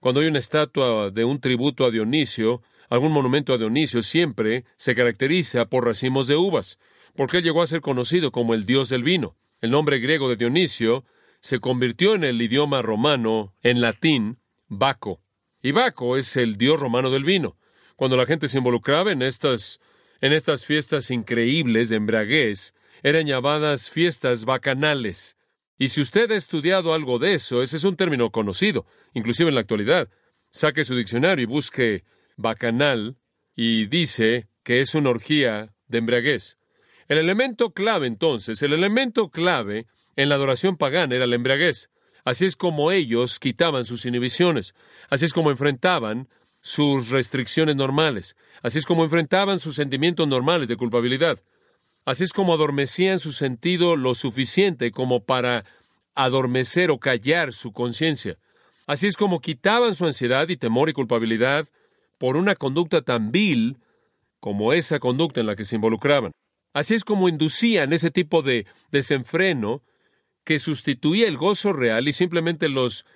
Cuando 0.00 0.20
hay 0.20 0.26
una 0.26 0.38
estatua 0.38 1.10
de 1.10 1.24
un 1.24 1.40
tributo 1.40 1.84
a 1.84 1.90
Dionisio, 1.90 2.62
algún 2.90 3.12
monumento 3.12 3.52
a 3.52 3.58
Dionisio, 3.58 4.02
siempre 4.02 4.64
se 4.76 4.94
caracteriza 4.94 5.66
por 5.66 5.84
racimos 5.86 6.26
de 6.26 6.36
uvas, 6.36 6.78
porque 7.16 7.38
él 7.38 7.44
llegó 7.44 7.62
a 7.62 7.66
ser 7.66 7.80
conocido 7.80 8.30
como 8.30 8.54
el 8.54 8.66
dios 8.66 8.88
del 8.88 9.02
vino. 9.02 9.36
El 9.60 9.70
nombre 9.70 9.98
griego 9.98 10.28
de 10.28 10.36
Dionisio 10.36 11.04
se 11.44 11.60
convirtió 11.60 12.14
en 12.14 12.24
el 12.24 12.40
idioma 12.40 12.80
romano, 12.80 13.52
en 13.62 13.82
latín, 13.82 14.38
Baco. 14.66 15.20
Y 15.60 15.72
Baco 15.72 16.16
es 16.16 16.38
el 16.38 16.56
dios 16.56 16.80
romano 16.80 17.10
del 17.10 17.22
vino. 17.22 17.58
Cuando 17.96 18.16
la 18.16 18.24
gente 18.24 18.48
se 18.48 18.56
involucraba 18.56 19.12
en 19.12 19.20
estas, 19.20 19.78
en 20.22 20.32
estas 20.32 20.64
fiestas 20.64 21.10
increíbles 21.10 21.90
de 21.90 21.96
embriaguez, 21.96 22.72
eran 23.02 23.26
llamadas 23.26 23.90
fiestas 23.90 24.46
bacanales. 24.46 25.36
Y 25.76 25.88
si 25.88 26.00
usted 26.00 26.30
ha 26.30 26.34
estudiado 26.34 26.94
algo 26.94 27.18
de 27.18 27.34
eso, 27.34 27.60
ese 27.60 27.76
es 27.76 27.84
un 27.84 27.96
término 27.96 28.30
conocido, 28.30 28.86
inclusive 29.12 29.50
en 29.50 29.56
la 29.56 29.60
actualidad. 29.60 30.08
Saque 30.48 30.82
su 30.82 30.96
diccionario 30.96 31.42
y 31.42 31.46
busque 31.46 32.04
bacanal 32.38 33.18
y 33.54 33.84
dice 33.84 34.48
que 34.62 34.80
es 34.80 34.94
una 34.94 35.10
orgía 35.10 35.74
de 35.88 35.98
embriaguez. 35.98 36.56
El 37.06 37.18
elemento 37.18 37.74
clave 37.74 38.06
entonces, 38.06 38.62
el 38.62 38.72
elemento 38.72 39.28
clave 39.28 39.88
en 40.16 40.28
la 40.28 40.34
adoración 40.36 40.76
pagana 40.76 41.14
era 41.14 41.26
la 41.26 41.36
embriaguez. 41.36 41.90
Así 42.24 42.46
es 42.46 42.56
como 42.56 42.90
ellos 42.90 43.38
quitaban 43.38 43.84
sus 43.84 44.06
inhibiciones, 44.06 44.74
así 45.10 45.26
es 45.26 45.32
como 45.32 45.50
enfrentaban 45.50 46.28
sus 46.62 47.10
restricciones 47.10 47.76
normales, 47.76 48.36
así 48.62 48.78
es 48.78 48.86
como 48.86 49.04
enfrentaban 49.04 49.60
sus 49.60 49.76
sentimientos 49.76 50.26
normales 50.26 50.68
de 50.68 50.76
culpabilidad. 50.76 51.38
Así 52.06 52.24
es 52.24 52.32
como 52.32 52.52
adormecían 52.52 53.18
su 53.18 53.32
sentido 53.32 53.96
lo 53.96 54.14
suficiente 54.14 54.90
como 54.90 55.24
para 55.24 55.64
adormecer 56.14 56.90
o 56.90 56.98
callar 56.98 57.52
su 57.52 57.72
conciencia. 57.72 58.38
Así 58.86 59.06
es 59.06 59.16
como 59.16 59.40
quitaban 59.40 59.94
su 59.94 60.04
ansiedad 60.04 60.48
y 60.48 60.56
temor 60.56 60.88
y 60.88 60.92
culpabilidad 60.92 61.66
por 62.18 62.36
una 62.36 62.54
conducta 62.54 63.02
tan 63.02 63.32
vil 63.32 63.78
como 64.40 64.74
esa 64.74 64.98
conducta 64.98 65.40
en 65.40 65.46
la 65.46 65.56
que 65.56 65.64
se 65.64 65.76
involucraban. 65.76 66.32
Así 66.74 66.94
es 66.94 67.04
como 67.04 67.28
inducían 67.28 67.92
ese 67.92 68.10
tipo 68.10 68.42
de 68.42 68.66
desenfreno 68.90 69.82
que 70.44 70.58
sustituía 70.58 71.26
el 71.26 71.36
gozo 71.36 71.72
real 71.72 72.06
y 72.06 72.12
simplemente 72.12 72.68
los 72.68 73.06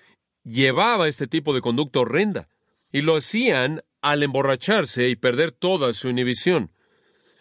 llevaba 0.44 1.04
a 1.04 1.08
este 1.08 1.26
tipo 1.26 1.54
de 1.54 1.60
conducta 1.60 2.00
horrenda. 2.00 2.48
Y 2.90 3.02
lo 3.02 3.16
hacían 3.16 3.82
al 4.00 4.22
emborracharse 4.22 5.08
y 5.08 5.16
perder 5.16 5.52
toda 5.52 5.92
su 5.92 6.08
inhibición. 6.08 6.72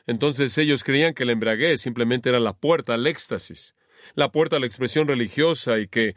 Entonces 0.05 0.57
ellos 0.57 0.83
creían 0.83 1.13
que 1.13 1.25
la 1.25 1.33
embriaguez 1.33 1.81
simplemente 1.81 2.29
era 2.29 2.39
la 2.39 2.53
puerta 2.53 2.93
al 2.93 3.07
éxtasis, 3.07 3.75
la 4.15 4.31
puerta 4.31 4.55
a 4.55 4.59
la 4.59 4.65
expresión 4.65 5.07
religiosa 5.07 5.79
y 5.79 5.87
que 5.87 6.15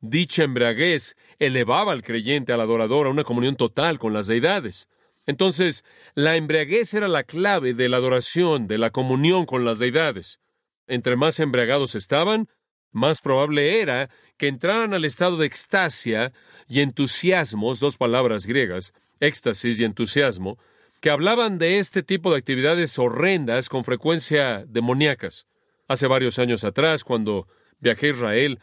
dicha 0.00 0.44
embriaguez 0.44 1.16
elevaba 1.38 1.92
al 1.92 2.02
creyente, 2.02 2.52
al 2.52 2.60
adorador, 2.60 3.06
a 3.06 3.10
una 3.10 3.24
comunión 3.24 3.56
total 3.56 3.98
con 3.98 4.12
las 4.12 4.26
deidades. 4.26 4.88
Entonces, 5.26 5.84
la 6.14 6.36
embriaguez 6.36 6.92
era 6.94 7.06
la 7.06 7.22
clave 7.22 7.74
de 7.74 7.88
la 7.88 7.98
adoración, 7.98 8.66
de 8.66 8.78
la 8.78 8.90
comunión 8.90 9.46
con 9.46 9.64
las 9.64 9.78
deidades. 9.78 10.40
Entre 10.88 11.16
más 11.16 11.38
embriagados 11.38 11.94
estaban, 11.94 12.48
más 12.92 13.20
probable 13.20 13.80
era 13.80 14.10
que 14.36 14.48
entraran 14.48 14.94
al 14.94 15.04
estado 15.04 15.36
de 15.36 15.46
extasia 15.46 16.32
y 16.68 16.80
entusiasmos, 16.80 17.80
dos 17.80 17.96
palabras 17.96 18.46
griegas, 18.46 18.92
éxtasis 19.20 19.80
y 19.80 19.84
entusiasmo, 19.84 20.58
que 21.00 21.10
hablaban 21.10 21.58
de 21.58 21.78
este 21.78 22.02
tipo 22.02 22.30
de 22.30 22.38
actividades 22.38 22.98
horrendas 22.98 23.68
con 23.68 23.84
frecuencia 23.84 24.64
demoníacas. 24.66 25.46
Hace 25.88 26.06
varios 26.06 26.38
años 26.38 26.64
atrás, 26.64 27.04
cuando 27.04 27.48
viajé 27.80 28.06
a 28.06 28.10
Israel, 28.10 28.60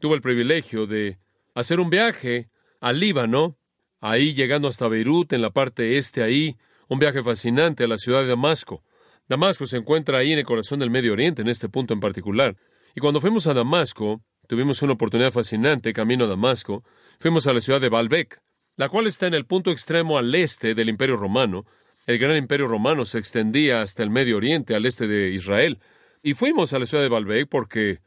tuve 0.00 0.16
el 0.16 0.22
privilegio 0.22 0.86
de 0.86 1.18
hacer 1.54 1.80
un 1.80 1.90
viaje 1.90 2.48
al 2.80 3.00
Líbano, 3.00 3.56
ahí 4.00 4.34
llegando 4.34 4.68
hasta 4.68 4.88
Beirut, 4.88 5.32
en 5.32 5.42
la 5.42 5.50
parte 5.50 5.96
este 5.96 6.22
ahí, 6.22 6.56
un 6.88 6.98
viaje 6.98 7.22
fascinante 7.22 7.84
a 7.84 7.88
la 7.88 7.96
ciudad 7.96 8.22
de 8.22 8.28
Damasco. 8.28 8.82
Damasco 9.28 9.64
se 9.66 9.78
encuentra 9.78 10.18
ahí 10.18 10.32
en 10.32 10.38
el 10.38 10.44
corazón 10.44 10.80
del 10.80 10.90
Medio 10.90 11.12
Oriente, 11.12 11.42
en 11.42 11.48
este 11.48 11.68
punto 11.68 11.94
en 11.94 12.00
particular. 12.00 12.56
Y 12.94 13.00
cuando 13.00 13.20
fuimos 13.20 13.46
a 13.46 13.54
Damasco, 13.54 14.22
tuvimos 14.46 14.82
una 14.82 14.92
oportunidad 14.92 15.32
fascinante 15.32 15.92
camino 15.92 16.24
a 16.24 16.28
Damasco, 16.28 16.84
fuimos 17.18 17.46
a 17.46 17.52
la 17.52 17.60
ciudad 17.60 17.80
de 17.80 17.88
Baalbek, 17.88 18.40
la 18.76 18.88
cual 18.88 19.06
está 19.06 19.26
en 19.26 19.34
el 19.34 19.46
punto 19.46 19.70
extremo 19.70 20.16
al 20.16 20.32
este 20.34 20.74
del 20.74 20.88
Imperio 20.88 21.16
Romano. 21.16 21.64
El 22.06 22.18
gran 22.18 22.36
Imperio 22.36 22.66
Romano 22.66 23.04
se 23.04 23.18
extendía 23.18 23.82
hasta 23.82 24.02
el 24.02 24.10
Medio 24.10 24.36
Oriente, 24.36 24.74
al 24.74 24.86
este 24.86 25.08
de 25.08 25.30
Israel. 25.30 25.80
Y 26.22 26.34
fuimos 26.34 26.72
a 26.72 26.78
la 26.78 26.86
ciudad 26.86 27.02
de 27.02 27.08
Baalbek 27.08 27.48
porque 27.48 28.00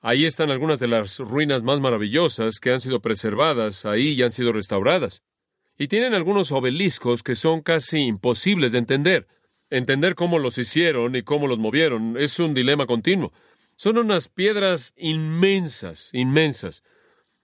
ahí 0.00 0.24
están 0.24 0.50
algunas 0.50 0.80
de 0.80 0.88
las 0.88 1.18
ruinas 1.18 1.62
más 1.62 1.80
maravillosas 1.80 2.58
que 2.58 2.72
han 2.72 2.80
sido 2.80 3.00
preservadas 3.00 3.84
ahí 3.84 4.12
y 4.12 4.22
han 4.22 4.30
sido 4.30 4.52
restauradas. 4.52 5.22
Y 5.76 5.88
tienen 5.88 6.14
algunos 6.14 6.52
obeliscos 6.52 7.22
que 7.22 7.34
son 7.34 7.60
casi 7.60 8.00
imposibles 8.00 8.72
de 8.72 8.78
entender. 8.78 9.26
Entender 9.70 10.14
cómo 10.14 10.38
los 10.38 10.58
hicieron 10.58 11.16
y 11.16 11.22
cómo 11.22 11.46
los 11.46 11.58
movieron 11.58 12.16
es 12.18 12.38
un 12.38 12.52
dilema 12.54 12.86
continuo. 12.86 13.32
Son 13.82 13.98
unas 13.98 14.28
piedras 14.28 14.94
inmensas, 14.96 16.10
inmensas. 16.12 16.84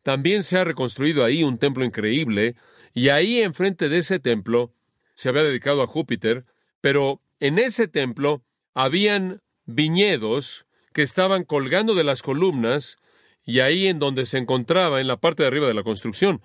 También 0.05 0.45
se 0.45 0.57
ha 0.57 0.63
reconstruido 0.63 1.25
ahí 1.25 1.43
un 1.43 1.59
templo 1.59 1.85
increíble, 1.85 2.55
y 2.95 3.09
ahí 3.09 3.41
enfrente 3.41 3.89
de 3.89 3.99
ese 3.99 4.21
templo 4.21 4.73
se 5.15 5.31
había 5.31 5.43
dedicado 5.43 5.83
a 5.83 5.89
Júpiter, 5.89 6.45
pero 6.81 7.21
en 7.41 7.59
ese 7.59 7.89
templo 7.89 8.45
habían 8.73 9.43
viñedos 9.65 10.65
que 10.93 11.03
estaban 11.03 11.43
colgando 11.43 11.97
de 11.97 12.05
las 12.05 12.23
columnas, 12.23 12.99
y 13.45 13.59
ahí 13.59 13.89
en 13.89 13.99
donde 13.99 14.25
se 14.25 14.39
encontraba, 14.39 15.01
en 15.01 15.09
la 15.09 15.17
parte 15.17 15.43
de 15.43 15.49
arriba 15.49 15.67
de 15.67 15.75
la 15.75 15.83
construcción. 15.83 16.41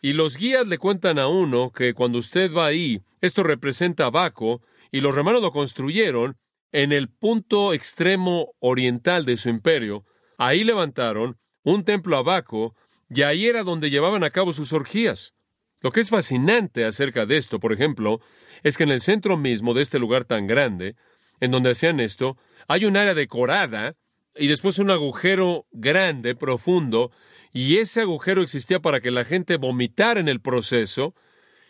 Y 0.00 0.14
los 0.14 0.38
guías 0.38 0.66
le 0.66 0.78
cuentan 0.78 1.18
a 1.18 1.28
uno 1.28 1.72
que 1.72 1.92
cuando 1.92 2.16
usted 2.16 2.54
va 2.54 2.64
ahí, 2.64 3.02
esto 3.20 3.42
representa 3.42 4.06
a 4.06 4.10
Baco, 4.10 4.62
y 4.90 5.02
los 5.02 5.14
romanos 5.14 5.42
lo 5.42 5.52
construyeron 5.52 6.38
en 6.76 6.92
el 6.92 7.08
punto 7.08 7.72
extremo 7.72 8.52
oriental 8.58 9.24
de 9.24 9.38
su 9.38 9.48
imperio. 9.48 10.04
Ahí 10.36 10.62
levantaron 10.62 11.38
un 11.62 11.84
templo 11.84 12.18
a 12.18 12.22
Baco 12.22 12.74
y 13.08 13.22
ahí 13.22 13.46
era 13.46 13.62
donde 13.62 13.88
llevaban 13.88 14.22
a 14.24 14.28
cabo 14.28 14.52
sus 14.52 14.74
orgías. 14.74 15.32
Lo 15.80 15.90
que 15.90 16.00
es 16.00 16.10
fascinante 16.10 16.84
acerca 16.84 17.24
de 17.24 17.38
esto, 17.38 17.60
por 17.60 17.72
ejemplo, 17.72 18.20
es 18.62 18.76
que 18.76 18.82
en 18.82 18.90
el 18.90 19.00
centro 19.00 19.38
mismo 19.38 19.72
de 19.72 19.80
este 19.80 19.98
lugar 19.98 20.26
tan 20.26 20.46
grande, 20.46 20.96
en 21.40 21.50
donde 21.50 21.70
hacían 21.70 21.98
esto, 21.98 22.36
hay 22.68 22.84
un 22.84 22.98
área 22.98 23.14
decorada 23.14 23.94
y 24.34 24.46
después 24.46 24.78
un 24.78 24.90
agujero 24.90 25.64
grande, 25.70 26.34
profundo, 26.34 27.10
y 27.54 27.78
ese 27.78 28.02
agujero 28.02 28.42
existía 28.42 28.80
para 28.80 29.00
que 29.00 29.10
la 29.10 29.24
gente 29.24 29.56
vomitara 29.56 30.20
en 30.20 30.28
el 30.28 30.42
proceso 30.42 31.14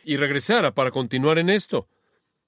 y 0.05 0.16
regresara 0.16 0.75
para 0.75 0.90
continuar 0.90 1.38
en 1.38 1.49
esto. 1.49 1.87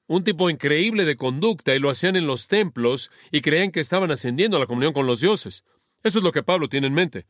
Un 0.09 0.25
tipo 0.25 0.51
increíble 0.51 1.05
de 1.05 1.17
conducta 1.17 1.75
y 1.75 1.79
lo 1.79 1.91
hacían 1.91 2.17
en 2.17 2.27
los 2.27 2.49
templos 2.49 3.11
y 3.31 3.43
creían 3.43 3.71
que 3.71 3.81
estaban 3.81 4.11
ascendiendo 4.11 4.57
a 4.57 4.61
la 4.61 4.67
comunión 4.67 4.93
con 4.93 5.07
los 5.07 5.21
dioses. 5.21 5.65
Eso 6.03 6.19
es 6.19 6.25
lo 6.25 6.33
que 6.33 6.43
Pablo 6.43 6.69
tiene 6.69 6.89
en 6.89 6.95
mente. 6.95 7.27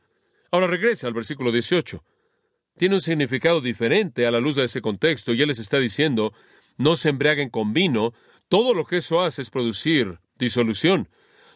Ahora 0.49 0.65
regresa 0.65 1.05
al 1.05 1.13
versículo 1.13 1.51
18. 1.51 2.03
Tiene 2.77 2.95
un 2.95 3.01
significado 3.01 3.59
diferente 3.59 4.25
a 4.25 4.31
la 4.31 4.39
luz 4.39 4.55
de 4.55 4.63
ese 4.63 4.81
contexto 4.81 5.33
y 5.33 5.41
él 5.41 5.49
les 5.49 5.59
está 5.59 5.77
diciendo, 5.77 6.33
no 6.77 6.95
se 6.95 7.09
embriaguen 7.09 7.49
con 7.49 7.73
vino, 7.73 8.13
todo 8.47 8.73
lo 8.73 8.85
que 8.85 8.97
eso 8.97 9.21
hace 9.21 9.41
es 9.41 9.49
producir 9.49 10.19
disolución. 10.37 11.09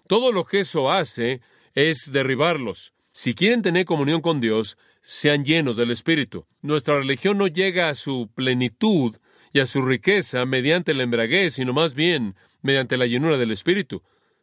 Todo 0.07 0.33
lo 0.33 0.43
que 0.43 0.59
eso 0.59 0.91
hace 0.91 1.39
es 1.73 2.11
derribarlos. 2.11 2.93
Si 3.13 3.33
quieren 3.33 3.61
tener 3.61 3.85
comunión 3.85 4.21
con 4.21 4.41
Dios, 4.41 4.77
sean 5.01 5.45
llenos 5.45 5.77
del 5.77 5.91
Espíritu. 5.91 6.45
Nuestra 6.61 6.97
religión 6.97 7.37
no 7.37 7.47
llega 7.47 7.87
a 7.87 7.95
su 7.95 8.29
plenitud 8.35 9.15
y 9.53 9.59
a 9.59 9.65
su 9.67 9.81
riqueza 9.83 10.45
mediante 10.45 10.93
la 10.93 11.03
embriaguez, 11.03 11.53
sino 11.53 11.71
más 11.73 11.93
bien 11.93 12.35
mediante 12.61 12.97
la 12.97 13.05
llenura 13.05 13.37
del 13.37 13.51
Espíritu. 13.51 14.01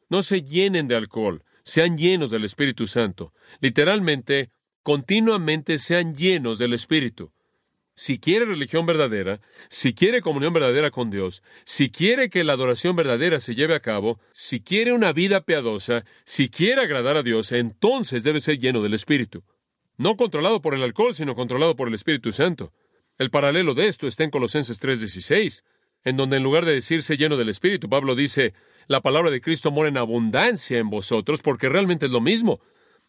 No 0.09 0.23
se 0.23 0.43
llenen 0.43 0.89
de 0.89 0.97
alcohol, 0.97 1.45
sean 1.65 1.99
llenos 1.99 2.31
del 2.31 2.45
Espíritu 2.45 2.87
Santo. 2.87 3.35
Literalmente, 3.61 4.51
continuamente 4.83 5.79
sean 5.79 6.15
llenos 6.15 6.59
del 6.59 6.73
Espíritu. 6.73 7.33
Si 7.95 8.19
quiere 8.19 8.47
religión 8.47 8.87
verdadera, 8.87 9.41
si 9.69 9.93
quiere 9.93 10.23
comunión 10.23 10.55
verdadera 10.55 10.91
con 10.91 11.11
Dios, 11.11 11.43
si 11.65 11.91
quiere 11.91 12.31
que 12.31 12.45
la 12.45 12.55
adoración 12.55 12.97
verdadera 12.97 13.41
se 13.41 13.55
lleve 13.55 13.75
a 13.75 13.81
cabo, 13.81 14.21
si 14.33 14.61
quiere 14.61 14.93
una 14.93 15.13
vida 15.13 15.43
piadosa, 15.43 16.05
si 16.25 16.49
quiere 16.49 16.81
agradar 16.81 17.17
a 17.17 17.23
Dios, 17.23 17.53
entonces 17.53 18.23
debe 18.23 18.41
ser 18.41 18.59
lleno 18.59 18.81
del 18.81 18.95
Espíritu. 18.95 19.43
No 19.99 20.17
controlado 20.17 20.63
por 20.63 20.75
el 20.75 20.83
alcohol, 20.83 21.15
sino 21.15 21.35
controlado 21.35 21.77
por 21.77 21.89
el 21.89 21.95
Espíritu 21.95 22.33
Santo. 22.33 22.73
El 23.21 23.29
paralelo 23.29 23.75
de 23.75 23.87
esto 23.87 24.07
está 24.07 24.25
en 24.25 24.31
Colosenses 24.31 24.81
3:16, 24.81 25.63
en 26.05 26.17
donde 26.17 26.39
en 26.39 26.43
lugar 26.43 26.65
de 26.65 26.73
decirse 26.73 27.19
lleno 27.19 27.37
del 27.37 27.51
Espíritu, 27.51 27.87
Pablo 27.87 28.15
dice, 28.15 28.55
la 28.87 29.03
palabra 29.03 29.31
de 29.31 29.43
Cristo 29.43 29.71
mora 29.71 29.91
en 29.91 29.99
abundancia 29.99 30.79
en 30.79 30.89
vosotros, 30.89 31.43
porque 31.43 31.69
realmente 31.69 32.07
es 32.07 32.13
lo 32.13 32.23
mismo. 32.23 32.61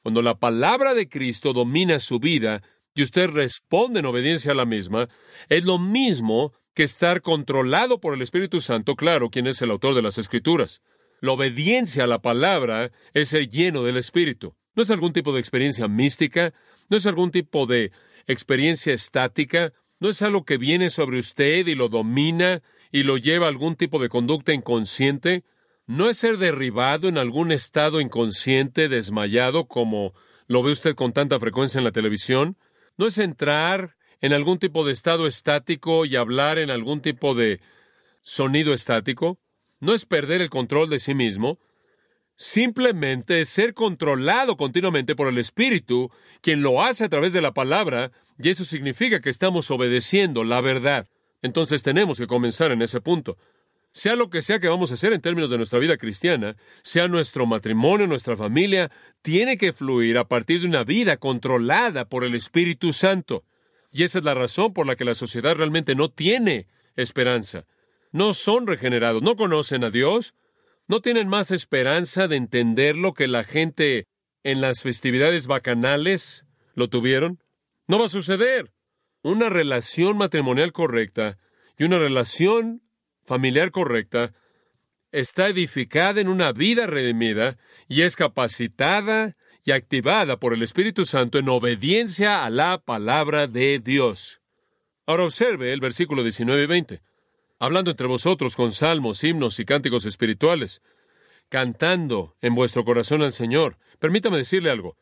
Cuando 0.03 0.21
la 0.21 0.37
palabra 0.37 0.93
de 0.95 1.07
Cristo 1.07 1.53
domina 1.53 1.97
su 1.99 2.19
vida 2.19 2.61
y 2.93 3.03
usted 3.03 3.29
responde 3.29 4.01
en 4.01 4.05
obediencia 4.05 4.51
a 4.51 4.55
la 4.55 4.65
misma, 4.65 5.07
es 5.47 5.63
lo 5.63 5.79
mismo 5.79 6.51
que 6.73 6.83
estar 6.83 7.21
controlado 7.21 8.01
por 8.01 8.13
el 8.13 8.21
Espíritu 8.21 8.59
Santo, 8.59 8.97
claro, 8.97 9.29
quien 9.29 9.47
es 9.47 9.61
el 9.61 9.71
autor 9.71 9.95
de 9.95 10.01
las 10.01 10.17
Escrituras. 10.17 10.81
La 11.21 11.31
obediencia 11.31 12.03
a 12.03 12.07
la 12.07 12.21
palabra 12.21 12.91
es 13.13 13.29
ser 13.29 13.47
lleno 13.47 13.81
del 13.83 13.95
Espíritu. 13.95 14.57
No 14.75 14.83
es 14.83 14.91
algún 14.91 15.13
tipo 15.13 15.31
de 15.31 15.39
experiencia 15.39 15.87
mística, 15.87 16.53
no 16.89 16.97
es 16.97 17.05
algún 17.05 17.31
tipo 17.31 17.65
de 17.65 17.93
experiencia 18.27 18.93
estática, 18.93 19.71
no 20.01 20.09
es 20.09 20.21
algo 20.23 20.43
que 20.45 20.57
viene 20.57 20.89
sobre 20.89 21.19
usted 21.19 21.67
y 21.67 21.75
lo 21.75 21.87
domina 21.87 22.63
y 22.91 23.03
lo 23.03 23.17
lleva 23.17 23.45
a 23.45 23.49
algún 23.49 23.75
tipo 23.75 23.99
de 23.99 24.09
conducta 24.09 24.51
inconsciente, 24.51 25.43
no 25.85 26.09
es 26.09 26.17
ser 26.17 26.39
derribado 26.39 27.07
en 27.07 27.19
algún 27.19 27.51
estado 27.51 28.01
inconsciente, 28.01 28.89
desmayado, 28.89 29.67
como 29.67 30.13
lo 30.47 30.63
ve 30.63 30.71
usted 30.71 30.95
con 30.95 31.13
tanta 31.13 31.39
frecuencia 31.39 31.77
en 31.77 31.83
la 31.83 31.91
televisión, 31.91 32.57
no 32.97 33.05
es 33.05 33.19
entrar 33.19 33.95
en 34.21 34.33
algún 34.33 34.57
tipo 34.57 34.83
de 34.83 34.91
estado 34.91 35.27
estático 35.27 36.05
y 36.05 36.15
hablar 36.15 36.57
en 36.57 36.71
algún 36.71 37.01
tipo 37.01 37.35
de 37.35 37.61
sonido 38.21 38.73
estático, 38.73 39.37
no 39.79 39.93
es 39.93 40.05
perder 40.05 40.41
el 40.41 40.49
control 40.49 40.89
de 40.89 40.97
sí 40.97 41.13
mismo, 41.13 41.59
simplemente 42.35 43.45
ser 43.45 43.75
controlado 43.75 44.57
continuamente 44.57 45.15
por 45.15 45.27
el 45.27 45.37
Espíritu, 45.37 46.09
quien 46.41 46.63
lo 46.63 46.81
hace 46.81 47.03
a 47.03 47.09
través 47.09 47.33
de 47.33 47.41
la 47.41 47.53
palabra, 47.53 48.11
y 48.41 48.49
eso 48.49 48.65
significa 48.65 49.21
que 49.21 49.29
estamos 49.29 49.69
obedeciendo 49.71 50.43
la 50.43 50.61
verdad. 50.61 51.07
Entonces 51.41 51.83
tenemos 51.83 52.17
que 52.17 52.27
comenzar 52.27 52.71
en 52.71 52.81
ese 52.81 53.01
punto. 53.01 53.37
Sea 53.93 54.15
lo 54.15 54.29
que 54.29 54.41
sea 54.41 54.59
que 54.59 54.69
vamos 54.69 54.91
a 54.91 54.93
hacer 54.93 55.11
en 55.11 55.21
términos 55.21 55.49
de 55.49 55.57
nuestra 55.57 55.79
vida 55.79 55.97
cristiana, 55.97 56.55
sea 56.81 57.07
nuestro 57.07 57.45
matrimonio, 57.45 58.07
nuestra 58.07 58.37
familia, 58.37 58.89
tiene 59.21 59.57
que 59.57 59.73
fluir 59.73 60.17
a 60.17 60.27
partir 60.27 60.61
de 60.61 60.67
una 60.67 60.83
vida 60.83 61.17
controlada 61.17 62.05
por 62.05 62.23
el 62.23 62.35
Espíritu 62.35 62.93
Santo. 62.93 63.43
Y 63.91 64.03
esa 64.03 64.19
es 64.19 64.25
la 64.25 64.33
razón 64.33 64.73
por 64.73 64.87
la 64.87 64.95
que 64.95 65.03
la 65.03 65.13
sociedad 65.13 65.55
realmente 65.55 65.93
no 65.95 66.09
tiene 66.09 66.67
esperanza. 66.95 67.65
No 68.13 68.33
son 68.33 68.65
regenerados, 68.65 69.21
no 69.21 69.35
conocen 69.35 69.83
a 69.83 69.89
Dios, 69.89 70.35
¿No 70.91 70.99
tienen 70.99 71.29
más 71.29 71.51
esperanza 71.51 72.27
de 72.27 72.35
entenderlo 72.35 73.13
que 73.13 73.29
la 73.29 73.45
gente 73.45 74.07
en 74.43 74.59
las 74.59 74.81
festividades 74.81 75.47
bacanales 75.47 76.43
lo 76.75 76.89
tuvieron? 76.89 77.40
No 77.91 77.99
va 77.99 78.05
a 78.05 78.07
suceder. 78.07 78.71
Una 79.21 79.49
relación 79.49 80.15
matrimonial 80.15 80.71
correcta 80.71 81.37
y 81.77 81.83
una 81.83 81.99
relación 81.99 82.81
familiar 83.25 83.71
correcta 83.71 84.33
está 85.11 85.49
edificada 85.49 86.21
en 86.21 86.29
una 86.29 86.53
vida 86.53 86.87
redimida 86.87 87.57
y 87.89 88.03
es 88.03 88.15
capacitada 88.15 89.35
y 89.65 89.71
activada 89.71 90.37
por 90.37 90.53
el 90.53 90.63
Espíritu 90.63 91.03
Santo 91.03 91.37
en 91.37 91.49
obediencia 91.49 92.45
a 92.45 92.49
la 92.49 92.77
palabra 92.77 93.47
de 93.47 93.79
Dios. 93.79 94.39
Ahora 95.05 95.25
observe 95.25 95.73
el 95.73 95.81
versículo 95.81 96.23
19 96.23 96.63
y 96.63 96.67
20 96.67 97.01
hablando 97.59 97.91
entre 97.91 98.07
vosotros 98.07 98.55
con 98.55 98.71
salmos, 98.71 99.21
himnos 99.21 99.59
y 99.59 99.65
cánticos 99.65 100.05
espirituales, 100.05 100.81
cantando 101.49 102.37
en 102.39 102.55
vuestro 102.55 102.85
corazón 102.85 103.21
al 103.21 103.33
Señor. 103.33 103.77
Permítame 103.99 104.37
decirle 104.37 104.71
algo. 104.71 104.95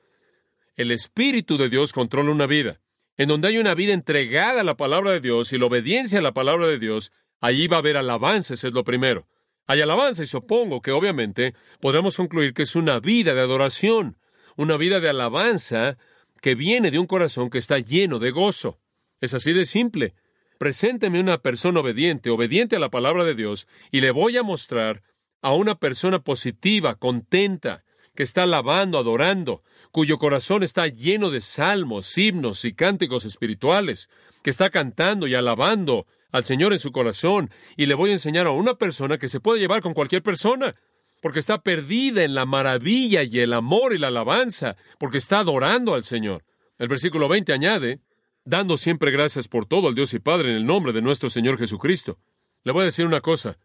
El 0.80 0.92
Espíritu 0.92 1.58
de 1.58 1.68
Dios 1.68 1.92
controla 1.92 2.32
una 2.32 2.48
vida. 2.48 2.80
En 3.18 3.28
donde 3.28 3.50
hay 3.50 3.58
una 3.58 3.76
vida 3.76 3.92
entregada 3.92 4.62
a 4.62 4.64
la 4.64 4.78
palabra 4.78 5.12
de 5.12 5.20
Dios 5.20 5.52
y 5.52 5.58
la 5.58 5.66
obediencia 5.66 6.20
a 6.20 6.22
la 6.22 6.32
palabra 6.32 6.68
de 6.68 6.80
Dios, 6.80 7.12
allí 7.42 7.68
va 7.68 7.76
a 7.76 7.80
haber 7.80 7.98
alabanza, 7.98 8.54
es 8.54 8.64
lo 8.64 8.86
primero. 8.86 9.28
Hay 9.68 9.82
alabanza 9.82 10.24
y 10.24 10.26
supongo 10.26 10.82
que 10.82 10.94
obviamente 10.94 11.54
podremos 11.82 12.16
concluir 12.16 12.54
que 12.54 12.62
es 12.62 12.78
una 12.78 13.02
vida 13.02 13.34
de 13.34 13.42
adoración, 13.42 14.16
una 14.56 14.78
vida 14.78 15.02
de 15.02 15.10
alabanza 15.10 15.98
que 16.40 16.56
viene 16.56 16.92
de 16.92 17.00
un 17.00 17.08
corazón 17.08 17.50
que 17.50 17.58
está 17.58 17.80
lleno 17.80 18.18
de 18.18 18.32
gozo. 18.32 18.80
Es 19.20 19.34
así 19.34 19.52
de 19.52 19.66
simple. 19.66 20.14
Presénteme 20.60 21.20
una 21.20 21.40
persona 21.40 21.82
obediente, 21.82 22.30
obediente 22.30 22.78
a 22.78 22.80
la 22.80 22.90
palabra 22.90 23.26
de 23.26 23.36
Dios, 23.36 23.68
y 23.92 24.00
le 24.00 24.12
voy 24.12 24.38
a 24.38 24.44
mostrar 24.44 25.04
a 25.42 25.54
una 25.54 25.76
persona 25.76 26.20
positiva, 26.20 26.96
contenta, 26.96 27.84
que 28.20 28.24
está 28.24 28.44
alabando, 28.44 28.98
adorando, 28.98 29.64
cuyo 29.92 30.18
corazón 30.18 30.64
está 30.64 30.88
lleno 30.88 31.30
de 31.30 31.42
salmos, 31.42 32.18
himnos 32.18 32.66
y 32.66 32.74
cánticos 32.74 33.26
espirituales, 33.26 34.10
que 34.44 34.50
está 34.50 34.70
cantando 34.70 35.28
y 35.28 35.36
alabando 35.36 36.06
al 36.32 36.44
Señor 36.44 36.74
en 36.74 36.80
su 36.80 36.92
corazón, 36.92 37.50
y 37.76 37.88
le 37.88 37.96
voy 37.96 38.12
a 38.12 38.14
enseñar 38.14 38.48
a 38.48 38.52
una 38.52 38.76
persona 38.76 39.18
que 39.18 39.30
se 39.30 39.40
puede 39.40 39.60
llevar 39.60 39.82
con 39.82 39.94
cualquier 39.94 40.22
persona, 40.22 40.76
porque 41.22 41.40
está 41.40 41.62
perdida 41.62 42.24
en 42.24 42.36
la 42.36 42.46
maravilla 42.46 43.24
y 43.24 43.40
el 43.40 43.54
amor 43.54 43.94
y 43.94 43.98
la 43.98 44.08
alabanza, 44.08 44.78
porque 45.00 45.18
está 45.18 45.40
adorando 45.40 45.96
al 45.96 46.04
Señor. 46.04 46.44
El 46.78 46.88
versículo 46.88 47.28
20 47.28 47.52
añade, 47.52 48.00
dando 48.46 48.78
siempre 48.78 49.12
gracias 49.12 49.48
por 49.48 49.66
todo 49.66 49.88
al 49.88 49.96
Dios 49.96 50.14
y 50.14 50.20
Padre 50.20 50.50
en 50.50 50.56
el 50.56 50.66
nombre 50.66 50.94
de 50.94 51.02
nuestro 51.02 51.30
Señor 51.30 51.58
Jesucristo. 51.58 52.18
Le 52.64 52.72
voy 52.72 52.84
a 52.84 52.86
decir 52.86 53.06
una 53.06 53.22
cosa, 53.22 53.58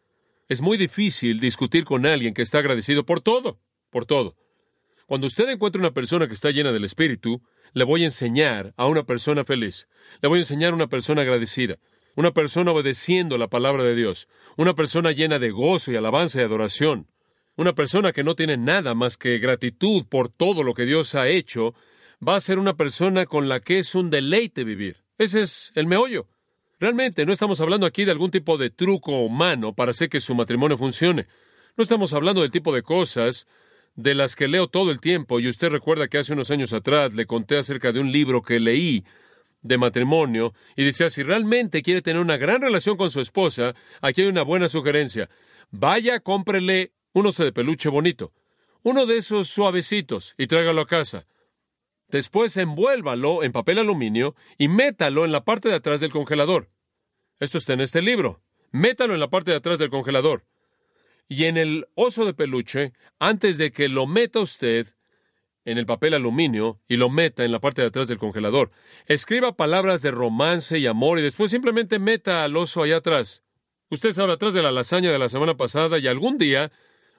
es 0.49 0.61
muy 0.61 0.77
difícil 0.77 1.41
discutir 1.41 1.85
con 1.85 2.07
alguien 2.07 2.35
que 2.35 2.43
está 2.43 2.59
agradecido 2.59 3.05
por 3.05 3.21
todo, 3.21 3.59
por 3.91 4.05
todo. 4.05 4.37
Cuando 5.07 5.27
usted 5.27 5.49
encuentra 5.49 5.81
una 5.81 5.93
persona 5.93 6.27
que 6.27 6.35
está 6.35 6.51
llena 6.51 6.73
del 6.73 6.85
Espíritu, 6.85 7.43
le 7.73 7.85
voy 7.85 8.03
a 8.03 8.07
enseñar 8.07 8.73
a 8.77 8.87
una 8.87 9.05
persona 9.05 9.45
feliz, 9.45 9.89
le 10.23 10.29
voy 10.29 10.39
a 10.39 10.43
enseñar 10.43 10.73
a 10.73 10.77
una 10.77 10.87
persona 10.87 11.23
agradecida, 11.23 11.79
una 12.15 12.33
persona 12.33 12.71
obedeciendo 12.71 13.37
la 13.37 13.49
palabra 13.49 13.83
de 13.83 13.95
Dios, 13.95 14.29
una 14.57 14.75
persona 14.75 15.13
llena 15.13 15.39
de 15.39 15.51
gozo 15.51 15.93
y 15.93 15.97
alabanza 15.97 16.41
y 16.41 16.45
adoración, 16.45 17.09
una 17.57 17.75
persona 17.75 18.13
que 18.13 18.25
no 18.25 18.35
tiene 18.35 18.57
nada 18.57 18.95
más 18.95 19.17
que 19.17 19.39
gratitud 19.39 20.07
por 20.09 20.29
todo 20.29 20.63
lo 20.63 20.75
que 20.75 20.87
Dios 20.87 21.15
ha 21.15 21.29
hecho 21.29 21.75
va 22.27 22.37
a 22.37 22.41
ser 22.41 22.59
una 22.59 22.75
persona 22.75 23.27
con 23.27 23.49
la 23.49 23.61
que 23.61 23.79
es 23.79 23.95
un 23.95 24.11
deleite 24.11 24.65
vivir. 24.65 25.05
Ese 25.19 25.41
es 25.41 25.73
el 25.75 25.87
meollo. 25.87 26.27
Realmente 26.81 27.27
no 27.27 27.33
estamos 27.33 27.61
hablando 27.61 27.87
aquí 27.87 28.05
de 28.05 28.11
algún 28.11 28.31
tipo 28.31 28.59
de 28.59 28.71
truco 28.71 29.21
humano 29.21 29.75
para 29.75 29.91
hacer 29.91 30.09
que 30.09 30.21
su 30.21 30.35
matrimonio 30.35 30.77
funcione. 30.77 31.27
No 31.77 31.83
estamos 31.83 32.13
hablando 32.13 32.43
del 32.43 32.51
tipo 32.51 32.75
de 32.75 32.83
cosas 32.83 33.47
de 33.95 34.15
las 34.15 34.37
que 34.37 34.49
leo 34.49 34.69
todo 34.69 34.91
el 34.91 35.01
tiempo 35.01 35.41
y 35.41 35.49
usted 35.49 35.69
recuerda 35.69 36.09
que 36.09 36.19
hace 36.19 36.33
unos 36.33 36.51
años 36.51 36.73
atrás 36.73 37.15
le 37.15 37.27
conté 37.27 37.59
acerca 37.59 37.93
de 37.93 38.01
un 38.01 38.11
libro 38.11 38.43
que 38.43 38.59
leí 38.59 39.05
de 39.63 39.79
matrimonio 39.79 40.53
y 40.77 40.85
decía 40.85 41.11
si 41.11 41.23
realmente 41.23 41.83
quiere 41.83 42.03
tener 42.03 42.21
una 42.21 42.37
gran 42.37 42.61
relación 42.61 42.97
con 42.97 43.11
su 43.11 43.21
esposa, 43.21 43.75
aquí 44.01 44.23
hay 44.23 44.29
una 44.29 44.43
buena 44.43 44.69
sugerencia. 44.69 45.31
Vaya, 45.71 46.21
cómprele 46.21 46.93
un 47.13 47.27
oso 47.27 47.45
de 47.45 47.53
peluche 47.53 47.89
bonito, 47.89 48.33
uno 48.83 49.07
de 49.07 49.17
esos 49.17 49.49
suavecitos 49.49 50.35
y 50.37 50.47
tráigalo 50.47 50.83
a 50.83 50.87
casa. 50.87 51.27
Después 52.09 52.57
envuélvalo 52.57 53.43
en 53.43 53.53
papel 53.53 53.79
aluminio 53.79 54.37
y 54.59 54.69
métalo 54.69 55.25
en 55.25 55.33
la 55.33 55.45
parte 55.45 55.69
de 55.69 55.77
atrás 55.77 56.01
del 56.01 56.13
congelador. 56.13 56.69
Esto 57.41 57.59
está 57.59 57.73
en 57.73 57.81
este 57.81 58.03
libro. 58.03 58.41
Métalo 58.71 59.15
en 59.15 59.21
la 59.21 59.31
parte 59.31 59.51
de 59.51 59.57
atrás 59.57 59.79
del 59.79 59.91
congelador. 59.91 60.45
Y 61.29 61.45
en 61.45 61.57
el 61.57 61.87
oso 61.95 62.25
de 62.25 62.35
peluche, 62.35 62.93
antes 63.19 63.59
de 63.59 63.71
que 63.71 63.89
lo 63.89 64.07
meta 64.07 64.41
usted 64.41 64.87
en 65.65 65.79
el 65.79 65.87
papel 65.87 66.15
aluminio 66.15 66.81
y 66.87 66.97
lo 66.97 67.09
meta 67.09 67.45
en 67.45 67.53
la 67.53 67.61
parte 67.61 67.81
de 67.81 67.89
atrás 67.89 68.09
del 68.09 68.19
congelador, 68.19 68.71
escriba 69.07 69.57
palabras 69.57 70.03
de 70.03 70.11
romance 70.11 70.79
y 70.79 70.87
amor 70.87 71.19
y 71.19 71.23
después 71.23 71.51
simplemente 71.51 71.99
meta 71.99 72.45
al 72.45 72.57
oso 72.57 72.83
allá 72.83 72.99
atrás. 72.99 73.43
Usted 73.89 74.13
sabe 74.13 74.33
atrás 74.33 74.55
de 74.55 74.63
la 74.63 74.73
lasaña 74.73 75.11
de 75.11 75.19
la 75.19 75.29
semana 75.29 75.57
pasada 75.57 75.99
y 75.99 76.07
algún 76.07 76.37
día, 76.37 76.71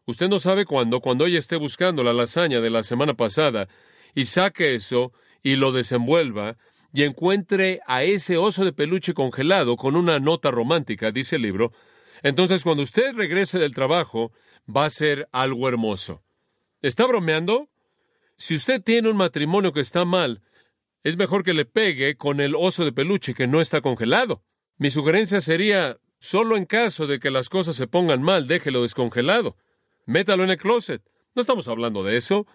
usted 0.05 0.29
no 0.29 0.39
sabe 0.39 0.65
cuándo, 0.65 0.99
cuando 0.99 1.25
ella 1.25 1.39
esté 1.39 1.55
buscando 1.55 2.03
la 2.03 2.13
lasaña 2.13 2.61
de 2.61 2.69
la 2.69 2.83
semana 2.83 3.15
pasada 3.15 3.67
y 4.13 4.25
saque 4.25 4.75
eso 4.75 5.11
y 5.41 5.55
lo 5.55 5.71
desenvuelva 5.71 6.57
y 6.93 7.03
encuentre 7.03 7.81
a 7.87 8.03
ese 8.03 8.37
oso 8.37 8.63
de 8.63 8.73
peluche 8.73 9.13
congelado 9.13 9.75
con 9.75 9.95
una 9.95 10.19
nota 10.19 10.49
romántica, 10.51 11.11
dice 11.11 11.35
el 11.35 11.41
libro, 11.41 11.71
entonces 12.23 12.63
cuando 12.63 12.83
usted 12.83 13.13
regrese 13.13 13.59
del 13.59 13.73
trabajo 13.73 14.31
va 14.73 14.85
a 14.85 14.89
ser 14.89 15.27
algo 15.31 15.67
hermoso. 15.67 16.23
¿Está 16.81 17.05
bromeando? 17.05 17.69
Si 18.37 18.55
usted 18.55 18.81
tiene 18.81 19.09
un 19.09 19.17
matrimonio 19.17 19.71
que 19.71 19.79
está 19.79 20.05
mal, 20.05 20.41
es 21.03 21.17
mejor 21.17 21.43
que 21.43 21.53
le 21.53 21.65
pegue 21.65 22.17
con 22.17 22.41
el 22.41 22.55
oso 22.55 22.83
de 22.83 22.91
peluche 22.91 23.33
que 23.33 23.47
no 23.47 23.61
está 23.61 23.81
congelado. 23.81 24.43
Mi 24.77 24.89
sugerencia 24.89 25.39
sería, 25.39 25.97
solo 26.19 26.57
en 26.57 26.65
caso 26.65 27.07
de 27.07 27.19
que 27.19 27.31
las 27.31 27.47
cosas 27.47 27.75
se 27.75 27.87
pongan 27.87 28.21
mal, 28.21 28.47
déjelo 28.47 28.81
descongelado. 28.81 29.55
Métalo 30.05 30.43
en 30.43 30.49
el 30.49 30.57
closet. 30.57 31.01
No 31.33 31.41
estamos 31.41 31.67
hablando 31.67 32.03
de 32.03 32.17
eso. 32.17 32.45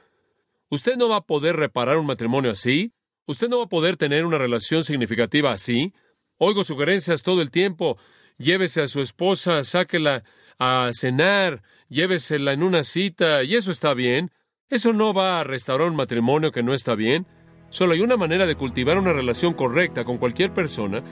Usted 0.69 0.97
no 0.97 1.09
va 1.09 1.17
a 1.17 1.27
poder 1.27 1.57
reparar 1.57 1.97
un 1.99 2.07
matrimonio 2.07 2.51
así. 2.51 2.93
Usted 3.27 3.49
no 3.49 3.59
va 3.59 3.65
a 3.65 3.69
poder 3.69 3.97
tener 3.97 4.25
una 4.27 4.39
relación 4.39 4.85
significativa 4.85 5.53
así. 5.53 5.95
Oigo 6.37 6.65
sugerencias 6.65 7.23
todo 7.23 7.43
el 7.43 7.51
tiempo. 7.51 7.99
Llévese 8.41 8.81
a 8.81 8.87
su 8.87 9.03
esposa, 9.03 9.63
sáquela 9.65 10.25
a 10.59 10.91
cenar, 10.95 11.63
llévesela 11.91 12.55
en 12.55 12.63
una 12.63 12.85
cita, 12.85 13.45
y 13.45 13.55
eso 13.55 13.71
está 13.71 13.93
bien. 13.93 14.31
Eso 14.71 14.95
no 14.95 15.13
va 15.13 15.41
a 15.41 15.45
restaurar 15.45 15.89
un 15.89 15.97
matrimonio 15.97 16.51
que 16.51 16.63
no 16.63 16.73
está 16.73 16.95
bien. 16.95 17.27
Solo 17.69 17.93
hay 17.93 18.01
una 18.01 18.17
manera 18.17 18.47
de 18.47 18.55
cultivar 18.55 18.97
una 18.97 19.13
relación 19.13 19.53
correcta 19.53 20.05
con 20.05 20.17
cualquier 20.17 20.55
persona, 20.55 21.03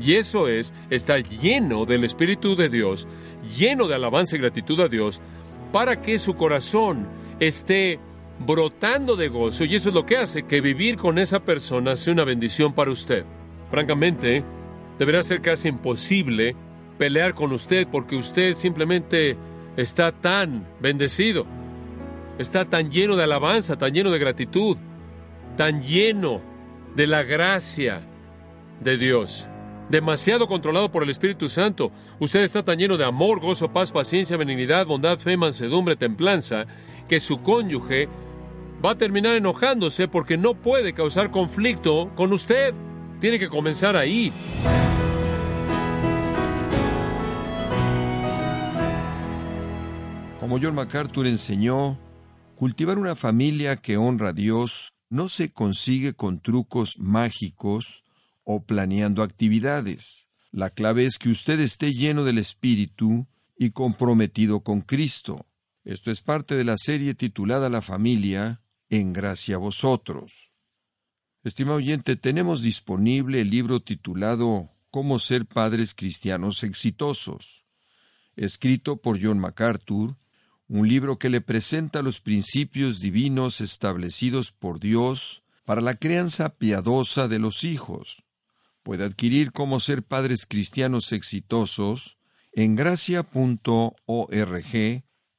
y 0.00 0.14
eso 0.14 0.48
es 0.48 0.72
estar 0.88 1.22
lleno 1.22 1.84
del 1.84 2.04
Espíritu 2.04 2.56
de 2.56 2.70
Dios, 2.70 3.06
lleno 3.58 3.86
de 3.86 3.94
alabanza 3.94 4.36
y 4.36 4.40
gratitud 4.40 4.80
a 4.80 4.88
Dios, 4.88 5.20
para 5.70 6.00
que 6.00 6.16
su 6.16 6.36
corazón 6.36 7.06
esté 7.38 8.00
brotando 8.46 9.14
de 9.14 9.28
gozo, 9.28 9.66
y 9.66 9.74
eso 9.74 9.90
es 9.90 9.94
lo 9.94 10.06
que 10.06 10.16
hace 10.16 10.44
que 10.44 10.62
vivir 10.62 10.96
con 10.96 11.18
esa 11.18 11.40
persona 11.40 11.96
sea 11.96 12.14
una 12.14 12.24
bendición 12.24 12.72
para 12.72 12.90
usted. 12.90 13.26
Francamente, 13.70 14.42
deberá 14.98 15.22
ser 15.22 15.42
casi 15.42 15.68
imposible 15.68 16.56
pelear 16.98 17.34
con 17.34 17.52
usted 17.52 17.86
porque 17.90 18.16
usted 18.16 18.54
simplemente 18.54 19.36
está 19.76 20.12
tan 20.12 20.66
bendecido, 20.80 21.46
está 22.38 22.64
tan 22.64 22.90
lleno 22.90 23.16
de 23.16 23.24
alabanza, 23.24 23.78
tan 23.78 23.92
lleno 23.94 24.10
de 24.10 24.18
gratitud 24.18 24.76
tan 25.58 25.82
lleno 25.82 26.40
de 26.94 27.08
la 27.08 27.24
gracia 27.24 28.00
de 28.80 28.96
Dios, 28.96 29.48
demasiado 29.90 30.46
controlado 30.46 30.88
por 30.88 31.02
el 31.02 31.10
Espíritu 31.10 31.48
Santo. 31.48 31.90
Usted 32.20 32.40
está 32.44 32.64
tan 32.64 32.78
lleno 32.78 32.96
de 32.96 33.04
amor, 33.04 33.40
gozo, 33.40 33.68
paz, 33.68 33.90
paciencia, 33.90 34.36
benignidad, 34.36 34.86
bondad, 34.86 35.18
fe, 35.18 35.36
mansedumbre, 35.36 35.96
templanza, 35.96 36.66
que 37.08 37.18
su 37.18 37.42
cónyuge 37.42 38.08
va 38.84 38.92
a 38.92 38.98
terminar 38.98 39.34
enojándose 39.34 40.06
porque 40.06 40.38
no 40.38 40.54
puede 40.54 40.92
causar 40.92 41.32
conflicto 41.32 42.12
con 42.14 42.32
usted. 42.32 42.72
Tiene 43.20 43.40
que 43.40 43.48
comenzar 43.48 43.96
ahí. 43.96 44.32
Como 50.48 50.62
John 50.62 50.76
MacArthur 50.76 51.26
enseñó, 51.26 51.98
cultivar 52.54 52.96
una 52.96 53.14
familia 53.14 53.76
que 53.76 53.98
honra 53.98 54.30
a 54.30 54.32
Dios 54.32 54.94
no 55.10 55.28
se 55.28 55.52
consigue 55.52 56.14
con 56.14 56.40
trucos 56.40 56.98
mágicos 56.98 58.02
o 58.44 58.64
planeando 58.64 59.22
actividades. 59.22 60.26
La 60.50 60.70
clave 60.70 61.04
es 61.04 61.18
que 61.18 61.28
usted 61.28 61.60
esté 61.60 61.92
lleno 61.92 62.24
del 62.24 62.38
Espíritu 62.38 63.26
y 63.58 63.72
comprometido 63.72 64.60
con 64.60 64.80
Cristo. 64.80 65.44
Esto 65.84 66.10
es 66.10 66.22
parte 66.22 66.54
de 66.54 66.64
la 66.64 66.78
serie 66.78 67.12
titulada 67.12 67.68
La 67.68 67.82
familia, 67.82 68.62
en 68.88 69.12
gracia 69.12 69.56
a 69.56 69.58
vosotros. 69.58 70.50
Estimado 71.44 71.76
oyente, 71.76 72.16
tenemos 72.16 72.62
disponible 72.62 73.42
el 73.42 73.50
libro 73.50 73.80
titulado 73.80 74.70
Cómo 74.90 75.18
ser 75.18 75.44
padres 75.44 75.92
cristianos 75.94 76.62
exitosos, 76.62 77.66
escrito 78.34 78.96
por 78.96 79.22
John 79.22 79.40
MacArthur 79.40 80.16
un 80.68 80.86
libro 80.86 81.18
que 81.18 81.30
le 81.30 81.40
presenta 81.40 82.02
los 82.02 82.20
principios 82.20 83.00
divinos 83.00 83.60
establecidos 83.60 84.52
por 84.52 84.78
Dios 84.78 85.42
para 85.64 85.80
la 85.80 85.94
crianza 85.96 86.50
piadosa 86.50 87.26
de 87.26 87.38
los 87.38 87.64
hijos. 87.64 88.22
Puede 88.82 89.04
adquirir 89.04 89.52
cómo 89.52 89.80
ser 89.80 90.02
padres 90.02 90.46
cristianos 90.46 91.12
exitosos 91.12 92.18
en 92.52 92.74
gracia.org 92.74 93.94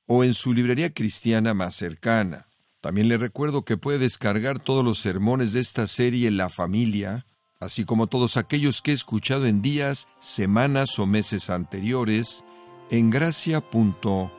o 0.07 0.23
en 0.23 0.33
su 0.33 0.53
librería 0.53 0.93
cristiana 0.93 1.53
más 1.53 1.75
cercana. 1.75 2.47
También 2.81 3.07
le 3.07 3.17
recuerdo 3.17 3.65
que 3.65 3.77
puede 3.77 3.99
descargar 3.99 4.59
todos 4.59 4.83
los 4.83 4.99
sermones 4.99 5.53
de 5.53 5.59
esta 5.59 5.85
serie 5.85 6.31
La 6.31 6.49
familia, 6.49 7.25
así 7.59 7.85
como 7.85 8.07
todos 8.07 8.37
aquellos 8.37 8.81
que 8.81 8.91
he 8.91 8.93
escuchado 8.93 9.45
en 9.45 9.61
días, 9.61 10.07
semanas 10.19 10.97
o 10.97 11.05
meses 11.05 11.49
anteriores, 11.49 12.43
en 12.89 13.09
gracia.org 13.09 14.38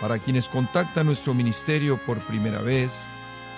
Para 0.00 0.18
quienes 0.18 0.48
contactan 0.48 1.06
nuestro 1.06 1.34
ministerio 1.34 1.98
por 2.04 2.18
primera 2.20 2.60
vez, 2.60 3.08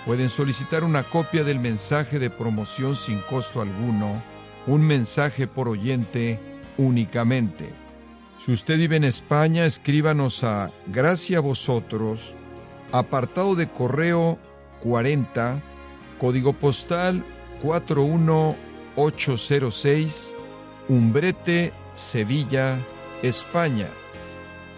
pueden 0.07 0.29
solicitar 0.29 0.85
una 0.85 1.03
copia 1.03 1.43
del 1.43 1.59
mensaje 1.59 2.21
de 2.21 2.31
promoción 2.31 2.95
sin 2.95 3.19
costo 3.23 3.61
alguno, 3.61 4.23
un 4.67 4.87
mensaje 4.87 5.49
por 5.49 5.69
oyente 5.69 6.39
únicamente. 6.77 7.73
Si 8.39 8.53
usted 8.53 8.79
vive 8.79 8.95
en 8.97 9.05
España, 9.05 9.67
escríbanos 9.67 10.45
a 10.45 10.71
Gracia 10.87 11.39
a 11.39 11.41
Vosotros, 11.41 12.37
apartado 12.93 13.57
de 13.57 13.69
correo 13.69 14.39
40, 14.81 15.61
código 16.19 16.53
postal 16.53 17.25
41806, 17.61 20.35
Umbrete, 20.89 21.73
Sevilla, 21.95 22.79
España 23.23 23.89